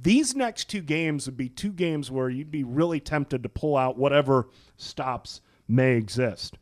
[0.00, 3.76] these next two games would be two games where you'd be really tempted to pull
[3.76, 6.56] out whatever stops may exist.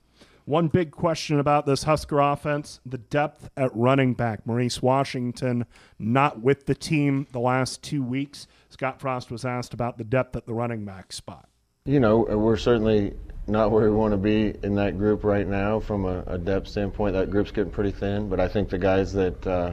[0.46, 4.46] One big question about this Husker offense the depth at running back.
[4.46, 5.66] Maurice Washington
[5.98, 8.46] not with the team the last two weeks.
[8.76, 11.48] Scott Frost was asked about the depth at the running back spot.
[11.86, 13.14] You know, we're certainly
[13.46, 16.68] not where we want to be in that group right now from a, a depth
[16.68, 17.14] standpoint.
[17.14, 19.72] That group's getting pretty thin, but I think the guys that uh,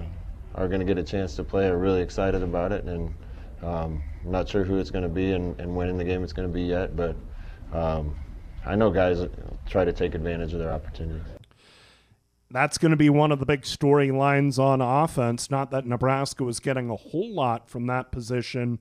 [0.56, 2.86] are going to get a chance to play are really excited about it.
[2.86, 3.14] And
[3.62, 6.24] um, I'm not sure who it's going to be and, and when in the game
[6.24, 7.18] it's going to be yet, but
[7.74, 8.16] um,
[8.66, 9.28] I know guys
[9.68, 11.28] try to take advantage of their opportunities.
[12.54, 15.50] That's going to be one of the big storylines on offense.
[15.50, 18.78] Not that Nebraska was getting a whole lot from that position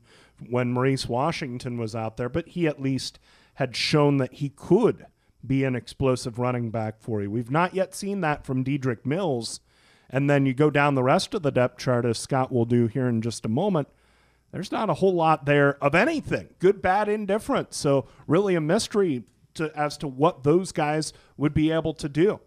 [0.50, 3.18] when Maurice Washington was out there, but he at least
[3.54, 5.06] had shown that he could
[5.44, 7.30] be an explosive running back for you.
[7.30, 9.60] We've not yet seen that from Dedrick Mills.
[10.10, 12.88] And then you go down the rest of the depth chart, as Scott will do
[12.88, 13.88] here in just a moment.
[14.50, 17.72] There's not a whole lot there of anything good, bad, indifferent.
[17.72, 22.40] So, really, a mystery to, as to what those guys would be able to do.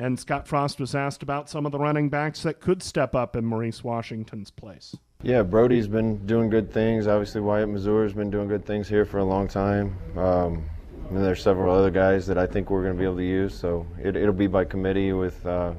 [0.00, 3.36] And Scott Frost was asked about some of the running backs that could step up
[3.36, 4.96] in Maurice Washington's place.
[5.22, 7.06] Yeah, Brody's been doing good things.
[7.06, 9.94] Obviously, Wyatt Mazour's been doing good things here for a long time.
[10.16, 10.64] Um,
[11.10, 13.54] and there's several other guys that I think we're going to be able to use.
[13.54, 15.74] So it, will be by committee with uh,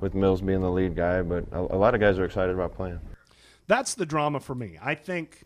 [0.00, 1.22] with Mills being the lead guy.
[1.22, 3.00] But a, a lot of guys are excited about playing.
[3.66, 4.78] That's the drama for me.
[4.82, 5.44] I think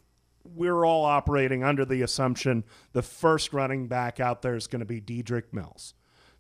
[0.57, 4.87] we're all operating under the assumption the first running back out there is going to
[4.87, 5.95] be Dedrick Mills.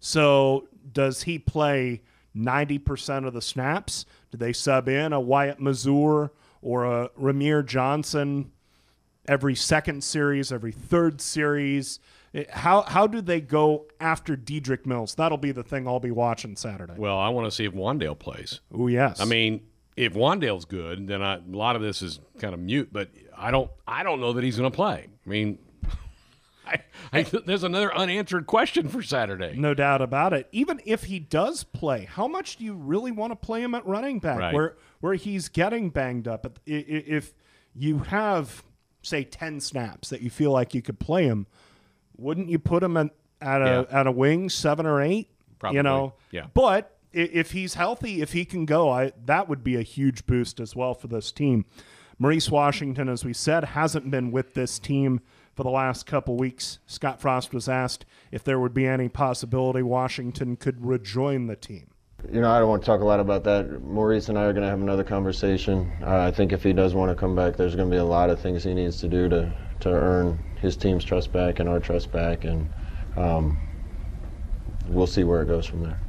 [0.04, 2.02] So does he play
[2.36, 4.04] 90% of the snaps?
[4.32, 6.30] Do they sub in a Wyatt Mazour
[6.60, 8.50] or a Rahmir Johnson
[9.28, 12.00] every second series, every third series?
[12.34, 15.14] Eh, how how do they go after Dedrick Mills?
[15.14, 16.94] That'll be the thing I'll be watching Saturday.
[16.96, 18.60] Well, I want to see if Wan'Dale plays.
[18.74, 19.20] Oh yes.
[19.20, 19.60] I mean,
[19.96, 22.88] if Wan'Dale's good, then I, a lot of this is kind of mute.
[22.90, 25.06] But I don't I don't know that he's going to play.
[25.24, 25.60] I mean,
[26.66, 26.82] I,
[27.12, 29.54] I, there's another unanswered question for Saturday.
[29.56, 30.48] No doubt about it.
[30.52, 33.86] Even if he does play, how much do you really want to play him at
[33.86, 34.54] running back, right.
[34.54, 36.60] where where he's getting banged up?
[36.66, 37.34] If
[37.74, 38.62] you have
[39.02, 41.46] say ten snaps that you feel like you could play him,
[42.16, 43.10] wouldn't you put him at,
[43.40, 44.00] at a yeah.
[44.00, 45.28] at a wing seven or eight?
[45.58, 45.76] Probably.
[45.76, 46.46] You know, yeah.
[46.54, 50.60] But if he's healthy, if he can go, I that would be a huge boost
[50.60, 51.66] as well for this team.
[52.18, 55.20] Maurice Washington, as we said, hasn't been with this team
[55.54, 56.78] for the last couple weeks.
[56.86, 61.88] Scott Frost was asked if there would be any possibility Washington could rejoin the team.
[62.30, 63.82] You know, I don't want to talk a lot about that.
[63.82, 65.90] Maurice and I are going to have another conversation.
[66.02, 68.04] Uh, I think if he does want to come back, there's going to be a
[68.04, 71.68] lot of things he needs to do to, to earn his team's trust back and
[71.68, 72.72] our trust back, and
[73.16, 73.58] um,
[74.86, 76.00] we'll see where it goes from there.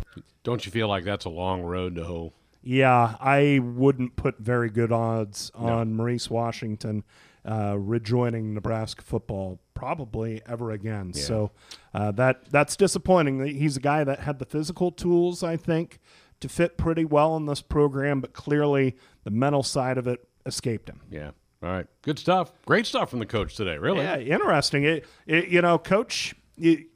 [0.43, 2.33] Don't you feel like that's a long road to hoe?
[2.61, 6.03] Yeah, I wouldn't put very good odds on no.
[6.03, 7.03] Maurice Washington
[7.45, 11.11] uh, rejoining Nebraska football probably ever again.
[11.13, 11.23] Yeah.
[11.23, 11.51] So
[11.93, 13.45] uh, that that's disappointing.
[13.45, 15.99] He's a guy that had the physical tools, I think,
[16.39, 20.89] to fit pretty well in this program, but clearly the mental side of it escaped
[20.89, 21.01] him.
[21.09, 21.31] Yeah.
[21.61, 21.87] All right.
[22.01, 22.51] Good stuff.
[22.65, 23.77] Great stuff from the coach today.
[23.77, 24.03] Really.
[24.03, 24.17] Yeah.
[24.17, 24.83] Interesting.
[24.83, 26.35] It, it you know, coach.
[26.57, 26.87] It,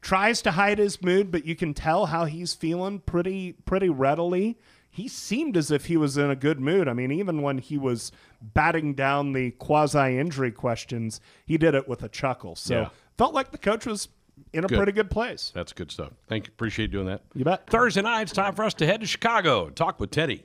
[0.00, 4.58] tries to hide his mood, but you can tell how he's feeling pretty pretty readily.
[4.90, 6.88] He seemed as if he was in a good mood.
[6.88, 8.10] I mean, even when he was
[8.40, 12.54] batting down the quasi injury questions, he did it with a chuckle.
[12.56, 12.88] So Yeah.
[13.16, 14.08] felt like the coach was
[14.52, 14.76] in a Good.
[14.76, 15.50] pretty good place.
[15.54, 16.10] That's good stuff.
[16.28, 16.52] Thank you.
[16.52, 17.22] Appreciate doing that.
[17.34, 17.68] You bet.
[17.68, 20.44] Thursday night, it's time for us to head to Chicago and talk with Teddy.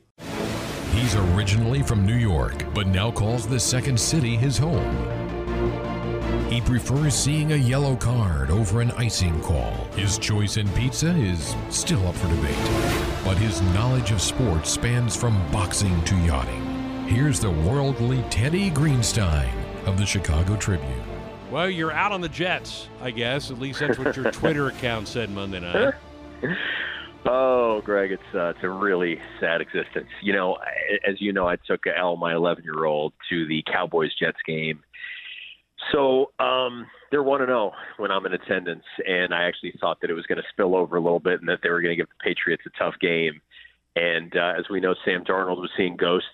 [0.94, 5.10] He's originally from New York, but now calls the second city his home.
[6.50, 9.72] He prefers seeing a yellow card over an icing call.
[9.96, 15.16] His choice in pizza is still up for debate, but his knowledge of sports spans
[15.16, 16.73] from boxing to yachting.
[17.08, 19.52] Here's the worldly Teddy Greenstein
[19.86, 21.04] of the Chicago Tribune.
[21.52, 23.52] Well, you're out on the Jets, I guess.
[23.52, 25.94] At least that's what your Twitter account said Monday night.
[27.26, 30.10] Oh, Greg, it's uh, it's a really sad existence.
[30.22, 30.58] You know,
[31.08, 34.84] as you know, I took L, my 11 year old, to the Cowboys Jets game.
[35.94, 40.10] So um, they're one and zero when I'm in attendance, and I actually thought that
[40.10, 41.96] it was going to spill over a little bit, and that they were going to
[41.96, 43.42] give the Patriots a tough game.
[43.96, 46.28] And uh, as we know, Sam Darnold was seeing ghosts.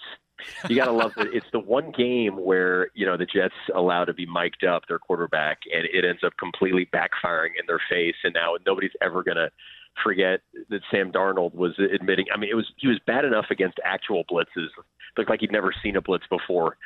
[0.69, 1.29] You got to love it.
[1.33, 4.99] it's the one game where you know the Jets allow to be mic'd up their
[4.99, 8.15] quarterback, and it ends up completely backfiring in their face.
[8.23, 9.51] And now nobody's ever to
[10.03, 12.25] forget that Sam Darnold was admitting.
[12.33, 14.67] I mean, it was he was bad enough against actual blitzes.
[15.17, 16.77] Looked like he'd never seen a blitz before,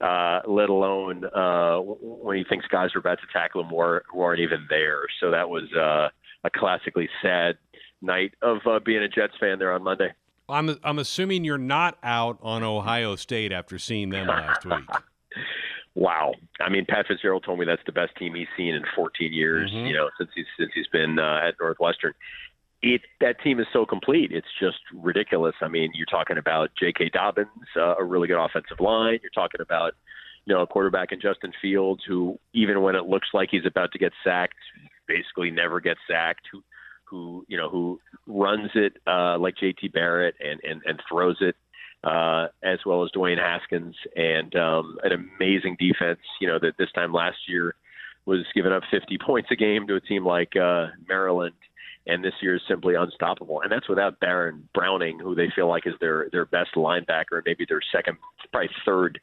[0.00, 4.40] uh, let alone uh, when he thinks guys are about to tackle him who aren't
[4.40, 5.02] even there.
[5.20, 6.08] So that was uh,
[6.44, 7.56] a classically sad
[8.00, 10.12] night of uh, being a Jets fan there on Monday.
[10.48, 14.88] I'm I'm assuming you're not out on Ohio State after seeing them last week.
[15.94, 16.32] Wow.
[16.60, 19.70] I mean, Pat Fitzgerald told me that's the best team he's seen in 14 years.
[19.70, 19.88] Mhm.
[19.88, 22.14] You know, since he's since he's been uh, at Northwestern.
[22.80, 24.32] It that team is so complete.
[24.32, 25.54] It's just ridiculous.
[25.60, 27.10] I mean, you're talking about J.K.
[27.10, 29.20] Dobbins, uh, a really good offensive line.
[29.22, 29.94] You're talking about
[30.46, 33.92] you know a quarterback in Justin Fields, who even when it looks like he's about
[33.92, 34.56] to get sacked,
[35.06, 36.48] basically never gets sacked.
[36.50, 36.64] Who
[37.12, 39.88] who you know who runs it uh, like J.T.
[39.88, 41.54] Barrett and and and throws it
[42.02, 46.20] uh, as well as Dwayne Haskins, and um, an amazing defense.
[46.40, 47.74] You know that this time last year
[48.24, 51.54] was giving up 50 points a game to a team like uh, Maryland,
[52.06, 53.60] and this year is simply unstoppable.
[53.60, 57.42] And that's without Baron Browning, who they feel like is their their best linebacker, and
[57.44, 58.16] maybe their second,
[58.50, 59.20] probably third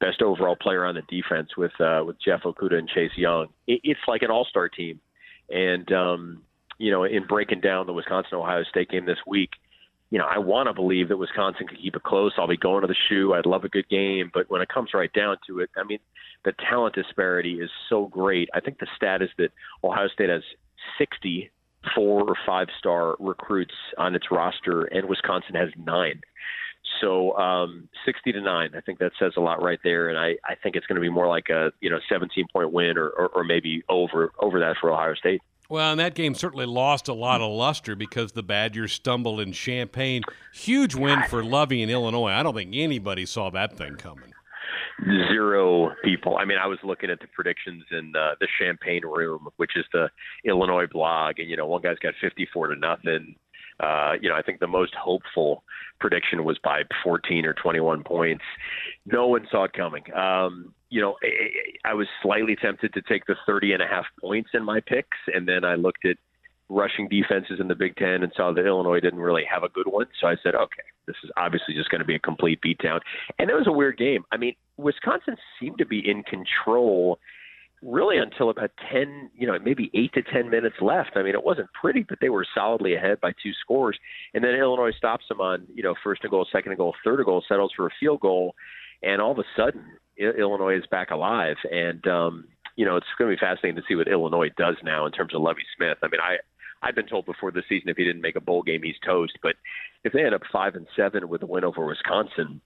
[0.00, 3.48] best overall player on the defense with uh, with Jeff Okudah and Chase Young.
[3.66, 5.00] It, it's like an all star team,
[5.48, 6.42] and um,
[6.82, 9.50] you know, in breaking down the Wisconsin Ohio State game this week
[10.12, 12.32] you know, I want to believe that Wisconsin could keep it close.
[12.36, 13.32] I'll be going to the shoe.
[13.32, 16.00] I'd love a good game, but when it comes right down to it, I mean,
[16.44, 18.50] the talent disparity is so great.
[18.52, 19.52] I think the stat is that
[19.82, 20.42] Ohio State has
[20.98, 21.50] 60
[21.94, 26.20] four or five star recruits on its roster, and Wisconsin has nine.
[27.00, 30.36] So um, 60 to nine, I think that says a lot right there, and I,
[30.44, 33.08] I think it's going to be more like a you know 17 point win or,
[33.08, 35.40] or, or maybe over over that for Ohio State.
[35.72, 39.52] Well, and that game certainly lost a lot of luster because the Badgers stumbled in
[39.52, 40.20] Champaign.
[40.52, 42.32] Huge win for Lovie in Illinois.
[42.32, 44.34] I don't think anybody saw that thing coming.
[45.30, 46.36] zero people.
[46.36, 49.86] I mean, I was looking at the predictions in uh, the Champaign Room, which is
[49.94, 50.10] the
[50.44, 53.34] Illinois blog, and you know, one guy's got fifty-four to nothing.
[53.80, 55.64] Uh, you know, I think the most hopeful
[56.00, 58.44] prediction was by 14 or 21 points.
[59.06, 60.04] No one saw it coming.
[60.12, 61.16] Um, you know,
[61.86, 65.16] I, was slightly tempted to take the 30 and a half points in my picks,
[65.34, 66.18] and then I looked at
[66.68, 69.86] rushing defenses in the Big Ten and saw that Illinois didn't really have a good
[69.86, 70.06] one.
[70.20, 73.00] So I said, okay, this is obviously just going to be a complete beatdown.
[73.38, 74.24] And it was a weird game.
[74.32, 77.18] I mean, Wisconsin seemed to be in control
[77.82, 81.12] really until about 10, you know, maybe 8 to 10 minutes left.
[81.16, 83.98] I mean, it wasn't pretty, but they were solidly ahead by two scores.
[84.34, 87.18] And then Illinois stops them on, you know, first and goal, second and goal, third
[87.18, 88.54] and goal, settles for a field goal.
[89.02, 89.84] And all of a sudden,
[90.16, 91.56] Illinois is back alive.
[91.70, 92.44] And, um,
[92.76, 95.34] you know, it's going to be fascinating to see what Illinois does now in terms
[95.34, 95.98] of Lovie Smith.
[96.02, 96.36] I mean, I,
[96.82, 99.38] I've been told before the season if he didn't make a bowl game, he's toast.
[99.42, 99.56] But
[100.04, 102.60] if they end up five and seven with a win over Wisconsin,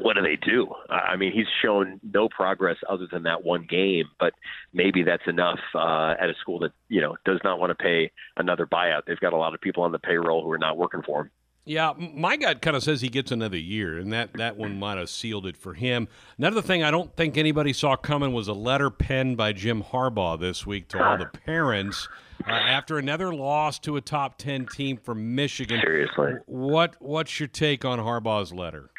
[0.00, 0.72] what do they do?
[0.88, 4.32] I mean, he's shown no progress other than that one game, but
[4.72, 8.10] maybe that's enough uh, at a school that you know does not want to pay
[8.36, 9.02] another buyout.
[9.06, 11.30] They've got a lot of people on the payroll who are not working for him.
[11.66, 14.98] Yeah, my gut kind of says he gets another year, and that, that one might
[14.98, 16.08] have sealed it for him.
[16.36, 20.38] Another thing I don't think anybody saw coming was a letter penned by Jim Harbaugh
[20.38, 22.06] this week to all the parents
[22.46, 25.80] uh, after another loss to a top ten team from Michigan.
[25.80, 26.34] Seriously.
[26.44, 28.90] What what's your take on Harbaugh's letter?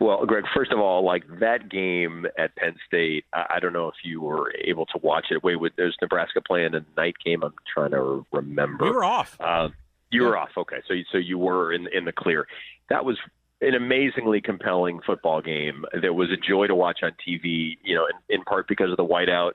[0.00, 3.86] Well, Greg, first of all, like that game at Penn State, I, I don't know
[3.86, 5.44] if you were able to watch it.
[5.44, 7.44] Wait, with there's Nebraska playing a night game.
[7.44, 8.84] I'm trying to remember.
[8.84, 9.36] We were off.
[9.38, 9.68] Uh,
[10.10, 10.50] you were off.
[10.56, 12.46] Okay, so you, so you were in in the clear.
[12.88, 13.18] That was
[13.60, 15.84] an amazingly compelling football game.
[16.02, 17.76] That was a joy to watch on TV.
[17.82, 19.52] You know, in, in part because of the whiteout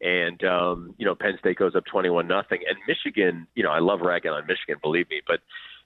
[0.00, 2.60] and um, you know Penn State goes up 21 nothing.
[2.68, 5.40] And Michigan, you know, I love ragging on Michigan, believe me, but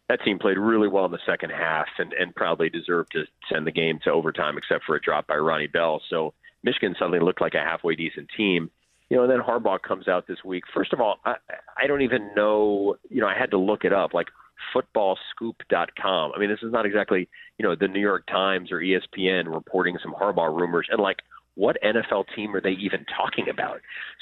[0.09, 3.67] that team played really well in the second half and, and probably deserved to send
[3.67, 6.01] the game to overtime, except for a drop by Ronnie Bell.
[6.09, 8.71] So Michigan suddenly looked like a halfway decent team.
[9.11, 10.65] You know, and then Harbaugh comes out this week.
[10.75, 11.35] First of all, I,
[11.83, 12.97] I don't even know.
[13.09, 14.13] You know, I had to look it up.
[14.13, 14.29] Like
[14.75, 16.33] footballscoop.com.
[16.35, 17.29] I mean, this is not exactly,
[17.59, 20.89] you know, the New York Times or ESPN reporting some Harbaugh rumors.
[20.91, 21.19] And like,
[21.55, 23.81] what NFL team are they even talking about?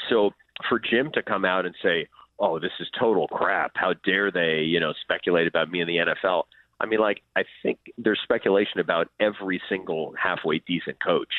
[0.08, 0.30] So
[0.68, 2.08] for Jim to come out and say,
[2.38, 3.72] oh, this is total crap.
[3.74, 6.44] How dare they, you know, speculate about me in the NFL?
[6.78, 11.32] I mean, like, I think there's speculation about every single halfway decent coach.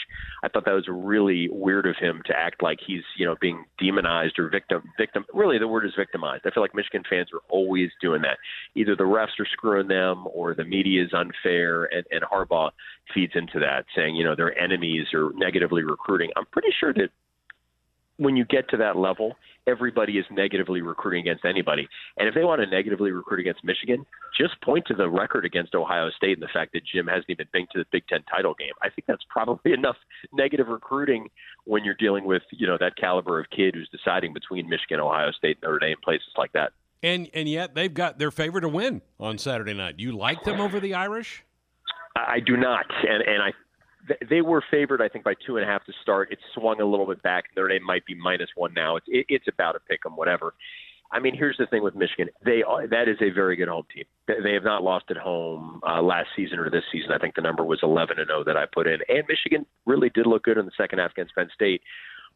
[0.43, 3.65] I thought that was really weird of him to act like he's, you know, being
[3.79, 4.83] demonized or victim.
[4.97, 5.25] Victim.
[5.33, 6.43] Really, the word is victimized.
[6.47, 8.37] I feel like Michigan fans are always doing that.
[8.75, 12.71] Either the refs are screwing them, or the media is unfair, and, and Harbaugh
[13.13, 16.31] feeds into that, saying, you know, their enemies are negatively recruiting.
[16.35, 17.09] I'm pretty sure that
[18.17, 19.35] when you get to that level,
[19.67, 21.87] everybody is negatively recruiting against anybody.
[22.17, 24.05] And if they want to negatively recruit against Michigan,
[24.39, 27.47] just point to the record against Ohio State and the fact that Jim hasn't even
[27.51, 28.73] been to the Big Ten title game.
[28.81, 29.97] I think that's probably enough
[30.33, 31.29] negative recruiting
[31.65, 35.31] when you're dealing with, you know, that caliber of kid who's deciding between Michigan, Ohio
[35.31, 36.71] State, Notre Dame, places like that.
[37.03, 39.97] And and yet they've got their favorite to win on Saturday night.
[39.97, 41.43] Do you like them over the Irish?
[42.15, 43.51] I do not, and and I
[44.29, 46.31] they were favored, I think, by two and a half to start.
[46.31, 47.45] It swung a little bit back.
[47.55, 48.95] Notre Dame might be minus one now.
[48.95, 50.53] It's it, it's about a pick 'em, whatever.
[51.11, 52.27] I mean, here's the thing with Michigan.
[52.43, 54.03] They are, that is a very good home team.
[54.27, 57.11] They have not lost at home uh, last season or this season.
[57.13, 58.99] I think the number was 11 and 0 that I put in.
[59.07, 61.81] And Michigan really did look good in the second half against Penn State.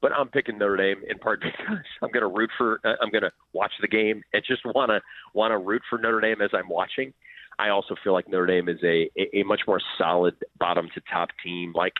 [0.01, 2.79] But I'm picking Notre Dame in part because I'm going to root for.
[2.85, 5.01] Uh, I'm going to watch the game and just want to
[5.33, 7.13] want to root for Notre Dame as I'm watching.
[7.59, 11.29] I also feel like Notre Dame is a, a, much more solid bottom to top
[11.43, 11.73] team.
[11.75, 11.93] Like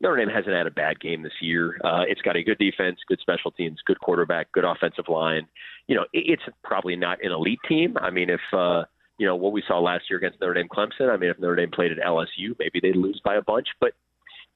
[0.00, 1.78] Notre Dame hasn't had a bad game this year.
[1.84, 5.46] Uh, it's got a good defense, good special teams, good quarterback, good offensive line.
[5.86, 7.96] You know, it, it's probably not an elite team.
[8.00, 8.84] I mean, if uh,
[9.18, 11.56] you know what we saw last year against Notre Dame Clemson, I mean, if Notre
[11.56, 13.68] Dame played at LSU, maybe they'd lose by a bunch.
[13.80, 13.92] But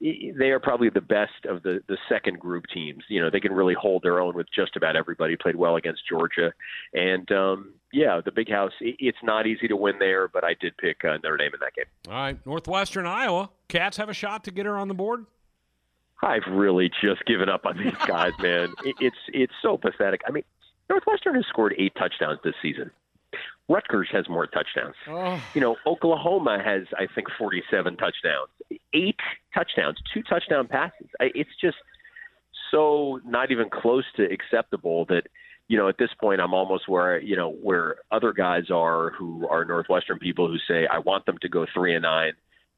[0.03, 3.03] they are probably the best of the the second group teams.
[3.07, 5.37] You know, they can really hold their own with just about everybody.
[5.37, 6.51] Played well against Georgia,
[6.93, 8.73] and um, yeah, the Big House.
[8.81, 11.73] It's not easy to win there, but I did pick uh, Notre Dame in that
[11.73, 11.85] game.
[12.07, 15.25] All right, Northwestern Iowa Cats have a shot to get her on the board.
[16.21, 18.73] I've really just given up on these guys, man.
[18.83, 20.21] It, it's it's so pathetic.
[20.27, 20.43] I mean,
[20.89, 22.91] Northwestern has scored eight touchdowns this season.
[23.69, 24.95] Rutgers has more touchdowns.
[25.07, 25.41] Oh.
[25.53, 28.49] You know, Oklahoma has, I think, 47 touchdowns,
[28.93, 29.19] eight
[29.53, 31.07] touchdowns, two touchdown passes.
[31.19, 31.77] It's just
[32.71, 35.27] so not even close to acceptable that,
[35.69, 39.47] you know, at this point, I'm almost where, you know, where other guys are who
[39.47, 42.33] are Northwestern people who say, I want them to go three and nine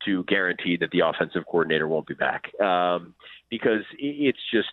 [0.05, 2.51] to guarantee that the offensive coordinator won't be back.
[2.61, 3.15] Um,
[3.49, 4.69] because it's just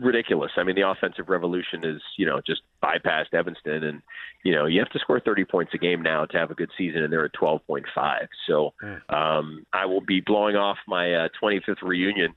[0.00, 0.52] ridiculous.
[0.56, 4.02] I mean, the offensive revolution is, you know, just bypassed Evanston, and
[4.44, 6.70] you know, you have to score 30 points a game now to have a good
[6.76, 8.28] season, and they're at 12.5.
[8.46, 9.14] So, hmm.
[9.14, 12.34] um, I will be blowing off my uh, 25th reunion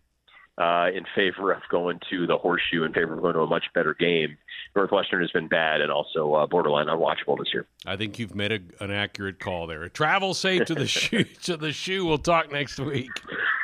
[0.59, 3.65] uh, in favor of going to the horseshoe, in favor of going to a much
[3.73, 4.37] better game.
[4.75, 7.65] Northwestern has been bad and also uh, borderline unwatchable this year.
[7.85, 9.87] I think you've made a, an accurate call there.
[9.89, 11.23] Travel safe to the shoe.
[11.43, 12.05] To the shoe.
[12.05, 13.09] We'll talk next week.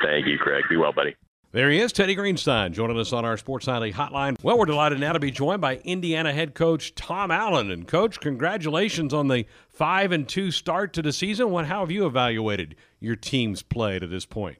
[0.02, 0.64] Thank you, Craig.
[0.70, 1.14] Be well, buddy.
[1.52, 4.36] There he is, Teddy Greenstein, joining us on our Sports Nightly Hotline.
[4.42, 7.70] Well, we're delighted now to be joined by Indiana head coach Tom Allen.
[7.70, 11.50] And coach, congratulations on the five and two start to the season.
[11.50, 14.58] What, how have you evaluated your team's play to this point?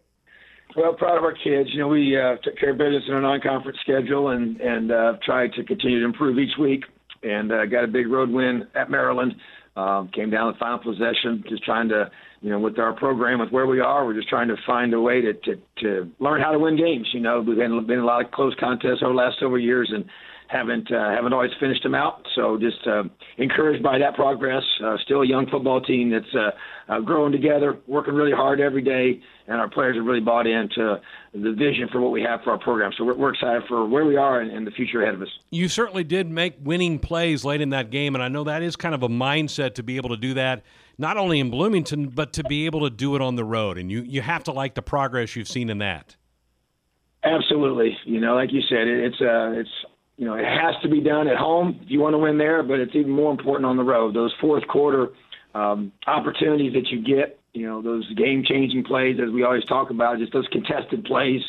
[0.76, 1.70] Well, proud of our kids.
[1.72, 5.14] You know, we uh, took care of business in a non-conference schedule and and uh,
[5.24, 6.84] tried to continue to improve each week.
[7.22, 9.34] And uh, got a big road win at Maryland.
[9.74, 12.10] Um, came down the final possession, just trying to
[12.40, 15.00] you know, with our program, with where we are, we're just trying to find a
[15.00, 17.08] way to to, to learn how to win games.
[17.12, 19.90] You know, we've been, been a lot of close contests over the last several years,
[19.92, 20.04] and
[20.48, 22.26] haven't uh, haven't always finished them out.
[22.34, 23.04] So just uh,
[23.38, 24.62] encouraged by that progress.
[24.84, 28.82] Uh, still a young football team that's uh, uh, growing together, working really hard every
[28.82, 31.00] day, and our players have really bought into
[31.32, 32.92] the vision for what we have for our program.
[32.96, 35.28] So we're, we're excited for where we are and, and the future ahead of us.
[35.50, 38.76] You certainly did make winning plays late in that game, and I know that is
[38.76, 40.62] kind of a mindset to be able to do that
[40.98, 43.78] not only in Bloomington, but to be able to do it on the road.
[43.78, 46.16] And you, you have to like the progress you've seen in that.
[47.22, 47.96] Absolutely.
[48.04, 49.70] You know, like you said, it, it's uh, it's
[50.16, 52.62] you know, it has to be done at home if you want to win there,
[52.62, 54.14] but it's even more important on the road.
[54.14, 55.08] Those fourth quarter
[55.54, 59.90] um, opportunities that you get, you know, those game changing plays, as we always talk
[59.90, 61.42] about, just those contested plays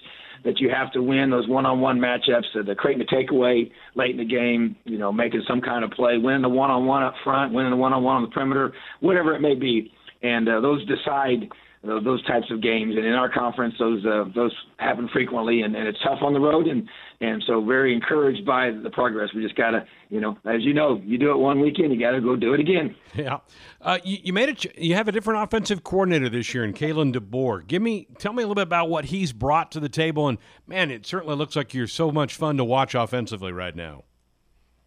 [0.45, 4.18] that you have to win those one-on-one matchups, uh, the creating a takeaway late in
[4.18, 7.72] the game, you know, making some kind of play, winning the one-on-one up front, winning
[7.72, 9.91] the one-on-one on the perimeter, whatever it may be,
[10.22, 11.49] and uh, those decide
[11.84, 12.95] those types of games.
[12.95, 16.39] And in our conference, those uh, those happen frequently, and, and it's tough on the
[16.39, 16.68] road.
[16.68, 16.88] And
[17.20, 19.30] and so very encouraged by the progress.
[19.34, 22.22] We just gotta, you know, as you know, you do it one weekend, you gotta
[22.22, 22.95] go do it again.
[23.15, 23.39] Yeah,
[23.82, 24.78] uh, you, you made it.
[24.78, 27.65] You have a different offensive coordinator this year, in Kalen DeBoer.
[27.65, 30.28] Give me, tell me a little bit about what he's brought to the table.
[30.28, 30.38] And
[30.68, 34.03] man, it certainly looks like you're so much fun to watch offensively right now.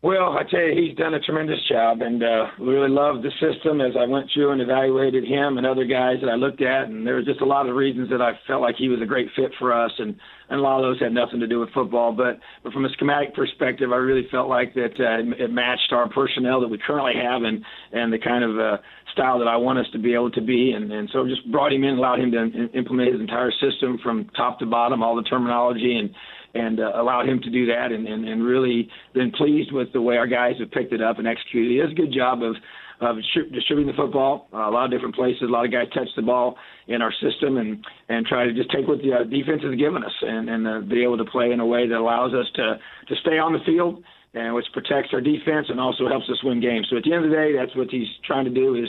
[0.02, 3.82] Well, I tell you, he's done a tremendous job, and uh, really loved the system
[3.82, 7.06] as I went through and evaluated him and other guys that I looked at, and
[7.06, 9.28] there was just a lot of reasons that I felt like he was a great
[9.36, 10.16] fit for us, and
[10.50, 12.90] and a lot of those had nothing to do with football, but but from a
[12.90, 17.14] schematic perspective, I really felt like that uh, it matched our personnel that we currently
[17.14, 18.76] have, and and the kind of uh,
[19.12, 21.72] style that I want us to be able to be, and and so just brought
[21.72, 25.22] him in, allowed him to implement his entire system from top to bottom, all the
[25.22, 26.10] terminology and
[26.52, 30.02] and uh, allowed him to do that, and, and, and really been pleased with the
[30.02, 31.70] way our guys have picked it up and executed.
[31.70, 32.56] He does a good job of
[33.00, 34.48] of distributing the football.
[34.52, 35.42] Uh, a lot of different places.
[35.42, 36.56] A lot of guys touch the ball
[36.88, 40.04] in our system and and try to just take what the uh, defense has given
[40.04, 42.78] us and and uh, be able to play in a way that allows us to
[43.08, 44.02] to stay on the field
[44.34, 46.86] and which protects our defense and also helps us win games.
[46.88, 48.88] So at the end of the day, that's what he's trying to do is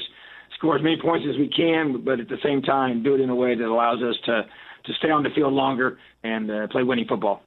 [0.57, 3.29] score as many points as we can, but at the same time do it in
[3.29, 4.43] a way that allows us to
[4.85, 7.43] to stay on the field longer and uh, play winning football.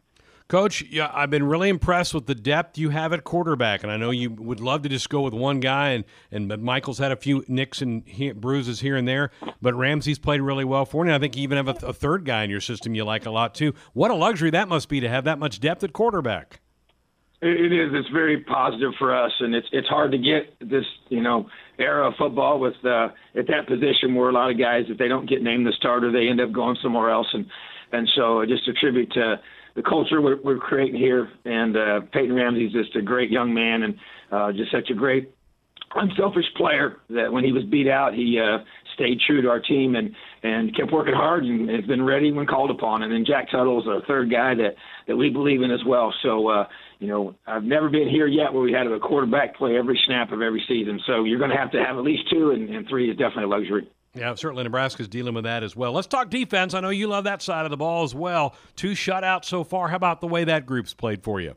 [0.46, 3.96] Coach, yeah, I've been really impressed with the depth you have at quarterback, and I
[3.96, 5.90] know you would love to just go with one guy.
[5.90, 9.30] And and Michael's had a few nicks and he, bruises here and there,
[9.62, 11.14] but Ramsey's played really well for you.
[11.14, 13.30] I think you even have a, a, third guy in your system you like a
[13.30, 13.72] lot too.
[13.94, 16.60] What a luxury that must be to have that much depth at quarterback.
[17.40, 17.90] It is.
[17.94, 22.08] It's very positive for us, and it's it's hard to get this you know era
[22.08, 25.28] of football with uh, at that position where a lot of guys, if they don't
[25.28, 27.46] get named the starter, they end up going somewhere else, and
[27.92, 29.40] and so I just a tribute to
[29.74, 31.28] the culture we're, we're creating here.
[31.44, 33.94] And uh, Peyton Ramsey's just a great young man and
[34.30, 35.34] uh, just such a great
[35.96, 38.64] unselfish player that when he was beat out, he uh,
[38.94, 42.46] stayed true to our team and and kept working hard and has been ready when
[42.46, 43.02] called upon.
[43.02, 44.74] And then Jack Tuttle is a third guy that
[45.06, 46.12] that we believe in as well.
[46.22, 46.66] So uh,
[46.98, 50.32] you know, I've never been here yet where we had a quarterback play every snap
[50.32, 51.00] of every season.
[51.06, 53.44] So you're going to have to have at least two, and, and three is definitely
[53.44, 53.90] a luxury.
[54.14, 55.92] Yeah, certainly Nebraska's dealing with that as well.
[55.92, 56.72] Let's talk defense.
[56.72, 58.54] I know you love that side of the ball as well.
[58.76, 59.88] Two shutouts so far.
[59.88, 61.54] How about the way that group's played for you?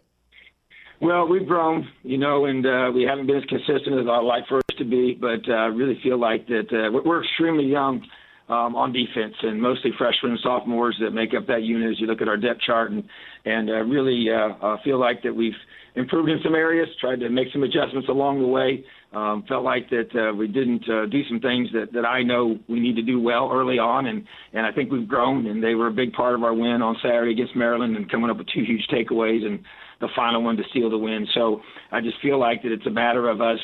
[1.00, 4.48] Well, we've grown, you know, and uh, we haven't been as consistent as I'd like
[4.48, 8.02] for us to be, but I uh, really feel like that uh, we're extremely young
[8.50, 12.08] um, on defense and mostly freshmen and sophomores that make up that unit as you
[12.08, 13.04] look at our depth chart and,
[13.46, 15.54] and uh, really uh, uh, feel like that we've
[15.96, 18.84] improved in some areas, tried to make some adjustments along the way.
[19.14, 22.60] Um, felt like that uh, we didn't uh, do some things that, that I know
[22.68, 25.76] we need to do well early on, and, and I think we've grown, and they
[25.76, 28.48] were a big part of our win on Saturday against Maryland and coming up with
[28.54, 29.60] two huge takeaways and
[30.02, 31.26] the final one to seal the win.
[31.34, 33.60] So I just feel like that it's a matter of us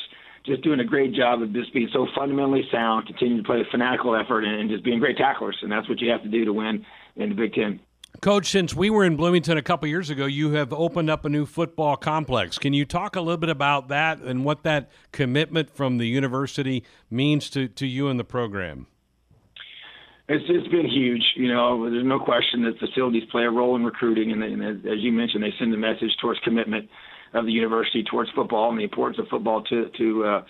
[0.46, 3.70] just doing a great job of just being so fundamentally sound, continuing to play a
[3.70, 6.46] fanatical effort, and, and just being great tacklers, and that's what you have to do
[6.46, 6.86] to win
[7.18, 7.80] in the Big Ten.
[8.22, 11.30] Coach, since we were in Bloomington a couple years ago, you have opened up a
[11.30, 12.58] new football complex.
[12.58, 16.84] Can you talk a little bit about that and what that commitment from the university
[17.10, 18.88] means to, to you and the program?
[20.30, 21.22] It's it's been huge.
[21.36, 25.00] You know, there's no question that facilities play a role in recruiting, and, and as
[25.00, 26.90] you mentioned, they send a message towards commitment
[27.34, 30.44] of the university towards football and the importance of football to to uh,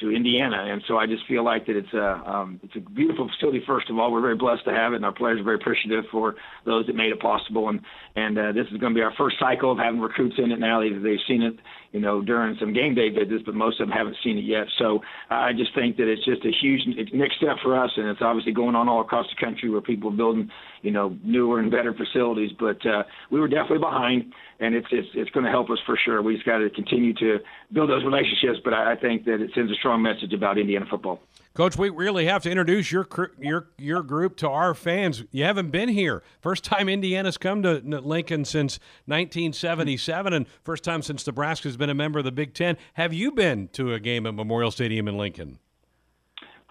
[0.00, 3.28] to Indiana, and so I just feel like that it's a um, it's a beautiful
[3.28, 3.62] facility.
[3.66, 6.04] First of all, we're very blessed to have it, and our players are very appreciative
[6.10, 7.68] for those that made it possible.
[7.68, 7.80] And
[8.16, 10.58] and uh, this is going to be our first cycle of having recruits in it
[10.58, 10.80] now.
[10.80, 11.54] They've, they've seen it,
[11.92, 14.66] you know, during some game day visits, but most of them haven't seen it yet.
[14.78, 16.82] So I just think that it's just a huge
[17.12, 20.10] next step for us, and it's obviously going on all across the country where people
[20.10, 20.50] are building,
[20.82, 22.52] you know, newer and better facilities.
[22.58, 25.96] But uh, we were definitely behind and it's it's it's going to help us for
[25.96, 26.22] sure.
[26.22, 27.38] We just got to continue to
[27.72, 30.86] build those relationships, but I, I think that it sends a strong message about Indiana
[30.88, 31.20] football.
[31.54, 35.24] Coach, we really have to introduce your your your group to our fans.
[35.32, 36.22] You haven't been here.
[36.40, 41.94] First time Indiana's come to Lincoln since 1977, and first time since Nebraska's been a
[41.94, 42.76] member of the Big Ten.
[42.94, 45.58] Have you been to a game at Memorial Stadium in Lincoln?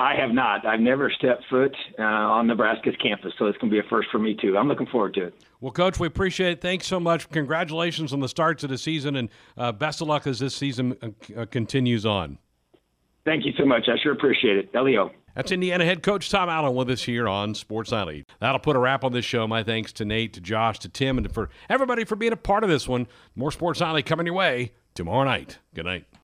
[0.02, 0.66] I have not.
[0.66, 4.08] I've never stepped foot uh, on Nebraska's campus, so it's going to be a first
[4.10, 4.58] for me too.
[4.58, 5.34] I'm looking forward to it.
[5.60, 6.62] Well, Coach, we appreciate it.
[6.62, 7.30] Thanks so much.
[7.32, 10.96] Congratulations on the starts of the season, and uh, best of luck as this season
[11.36, 12.38] uh, continues on.
[13.26, 13.88] Thank you so much.
[13.88, 14.70] I sure appreciate it.
[14.74, 15.12] Leo.
[15.36, 18.26] That's Indiana head coach Tom Allen with us here on Sports Nightly.
[18.40, 19.48] That'll put a wrap on this show.
[19.48, 22.64] My thanks to Nate, to Josh, to Tim, and for everybody for being a part
[22.64, 23.08] of this one.
[23.36, 25.60] More Sports Nightly coming your way tomorrow night.
[25.74, 26.06] Good night.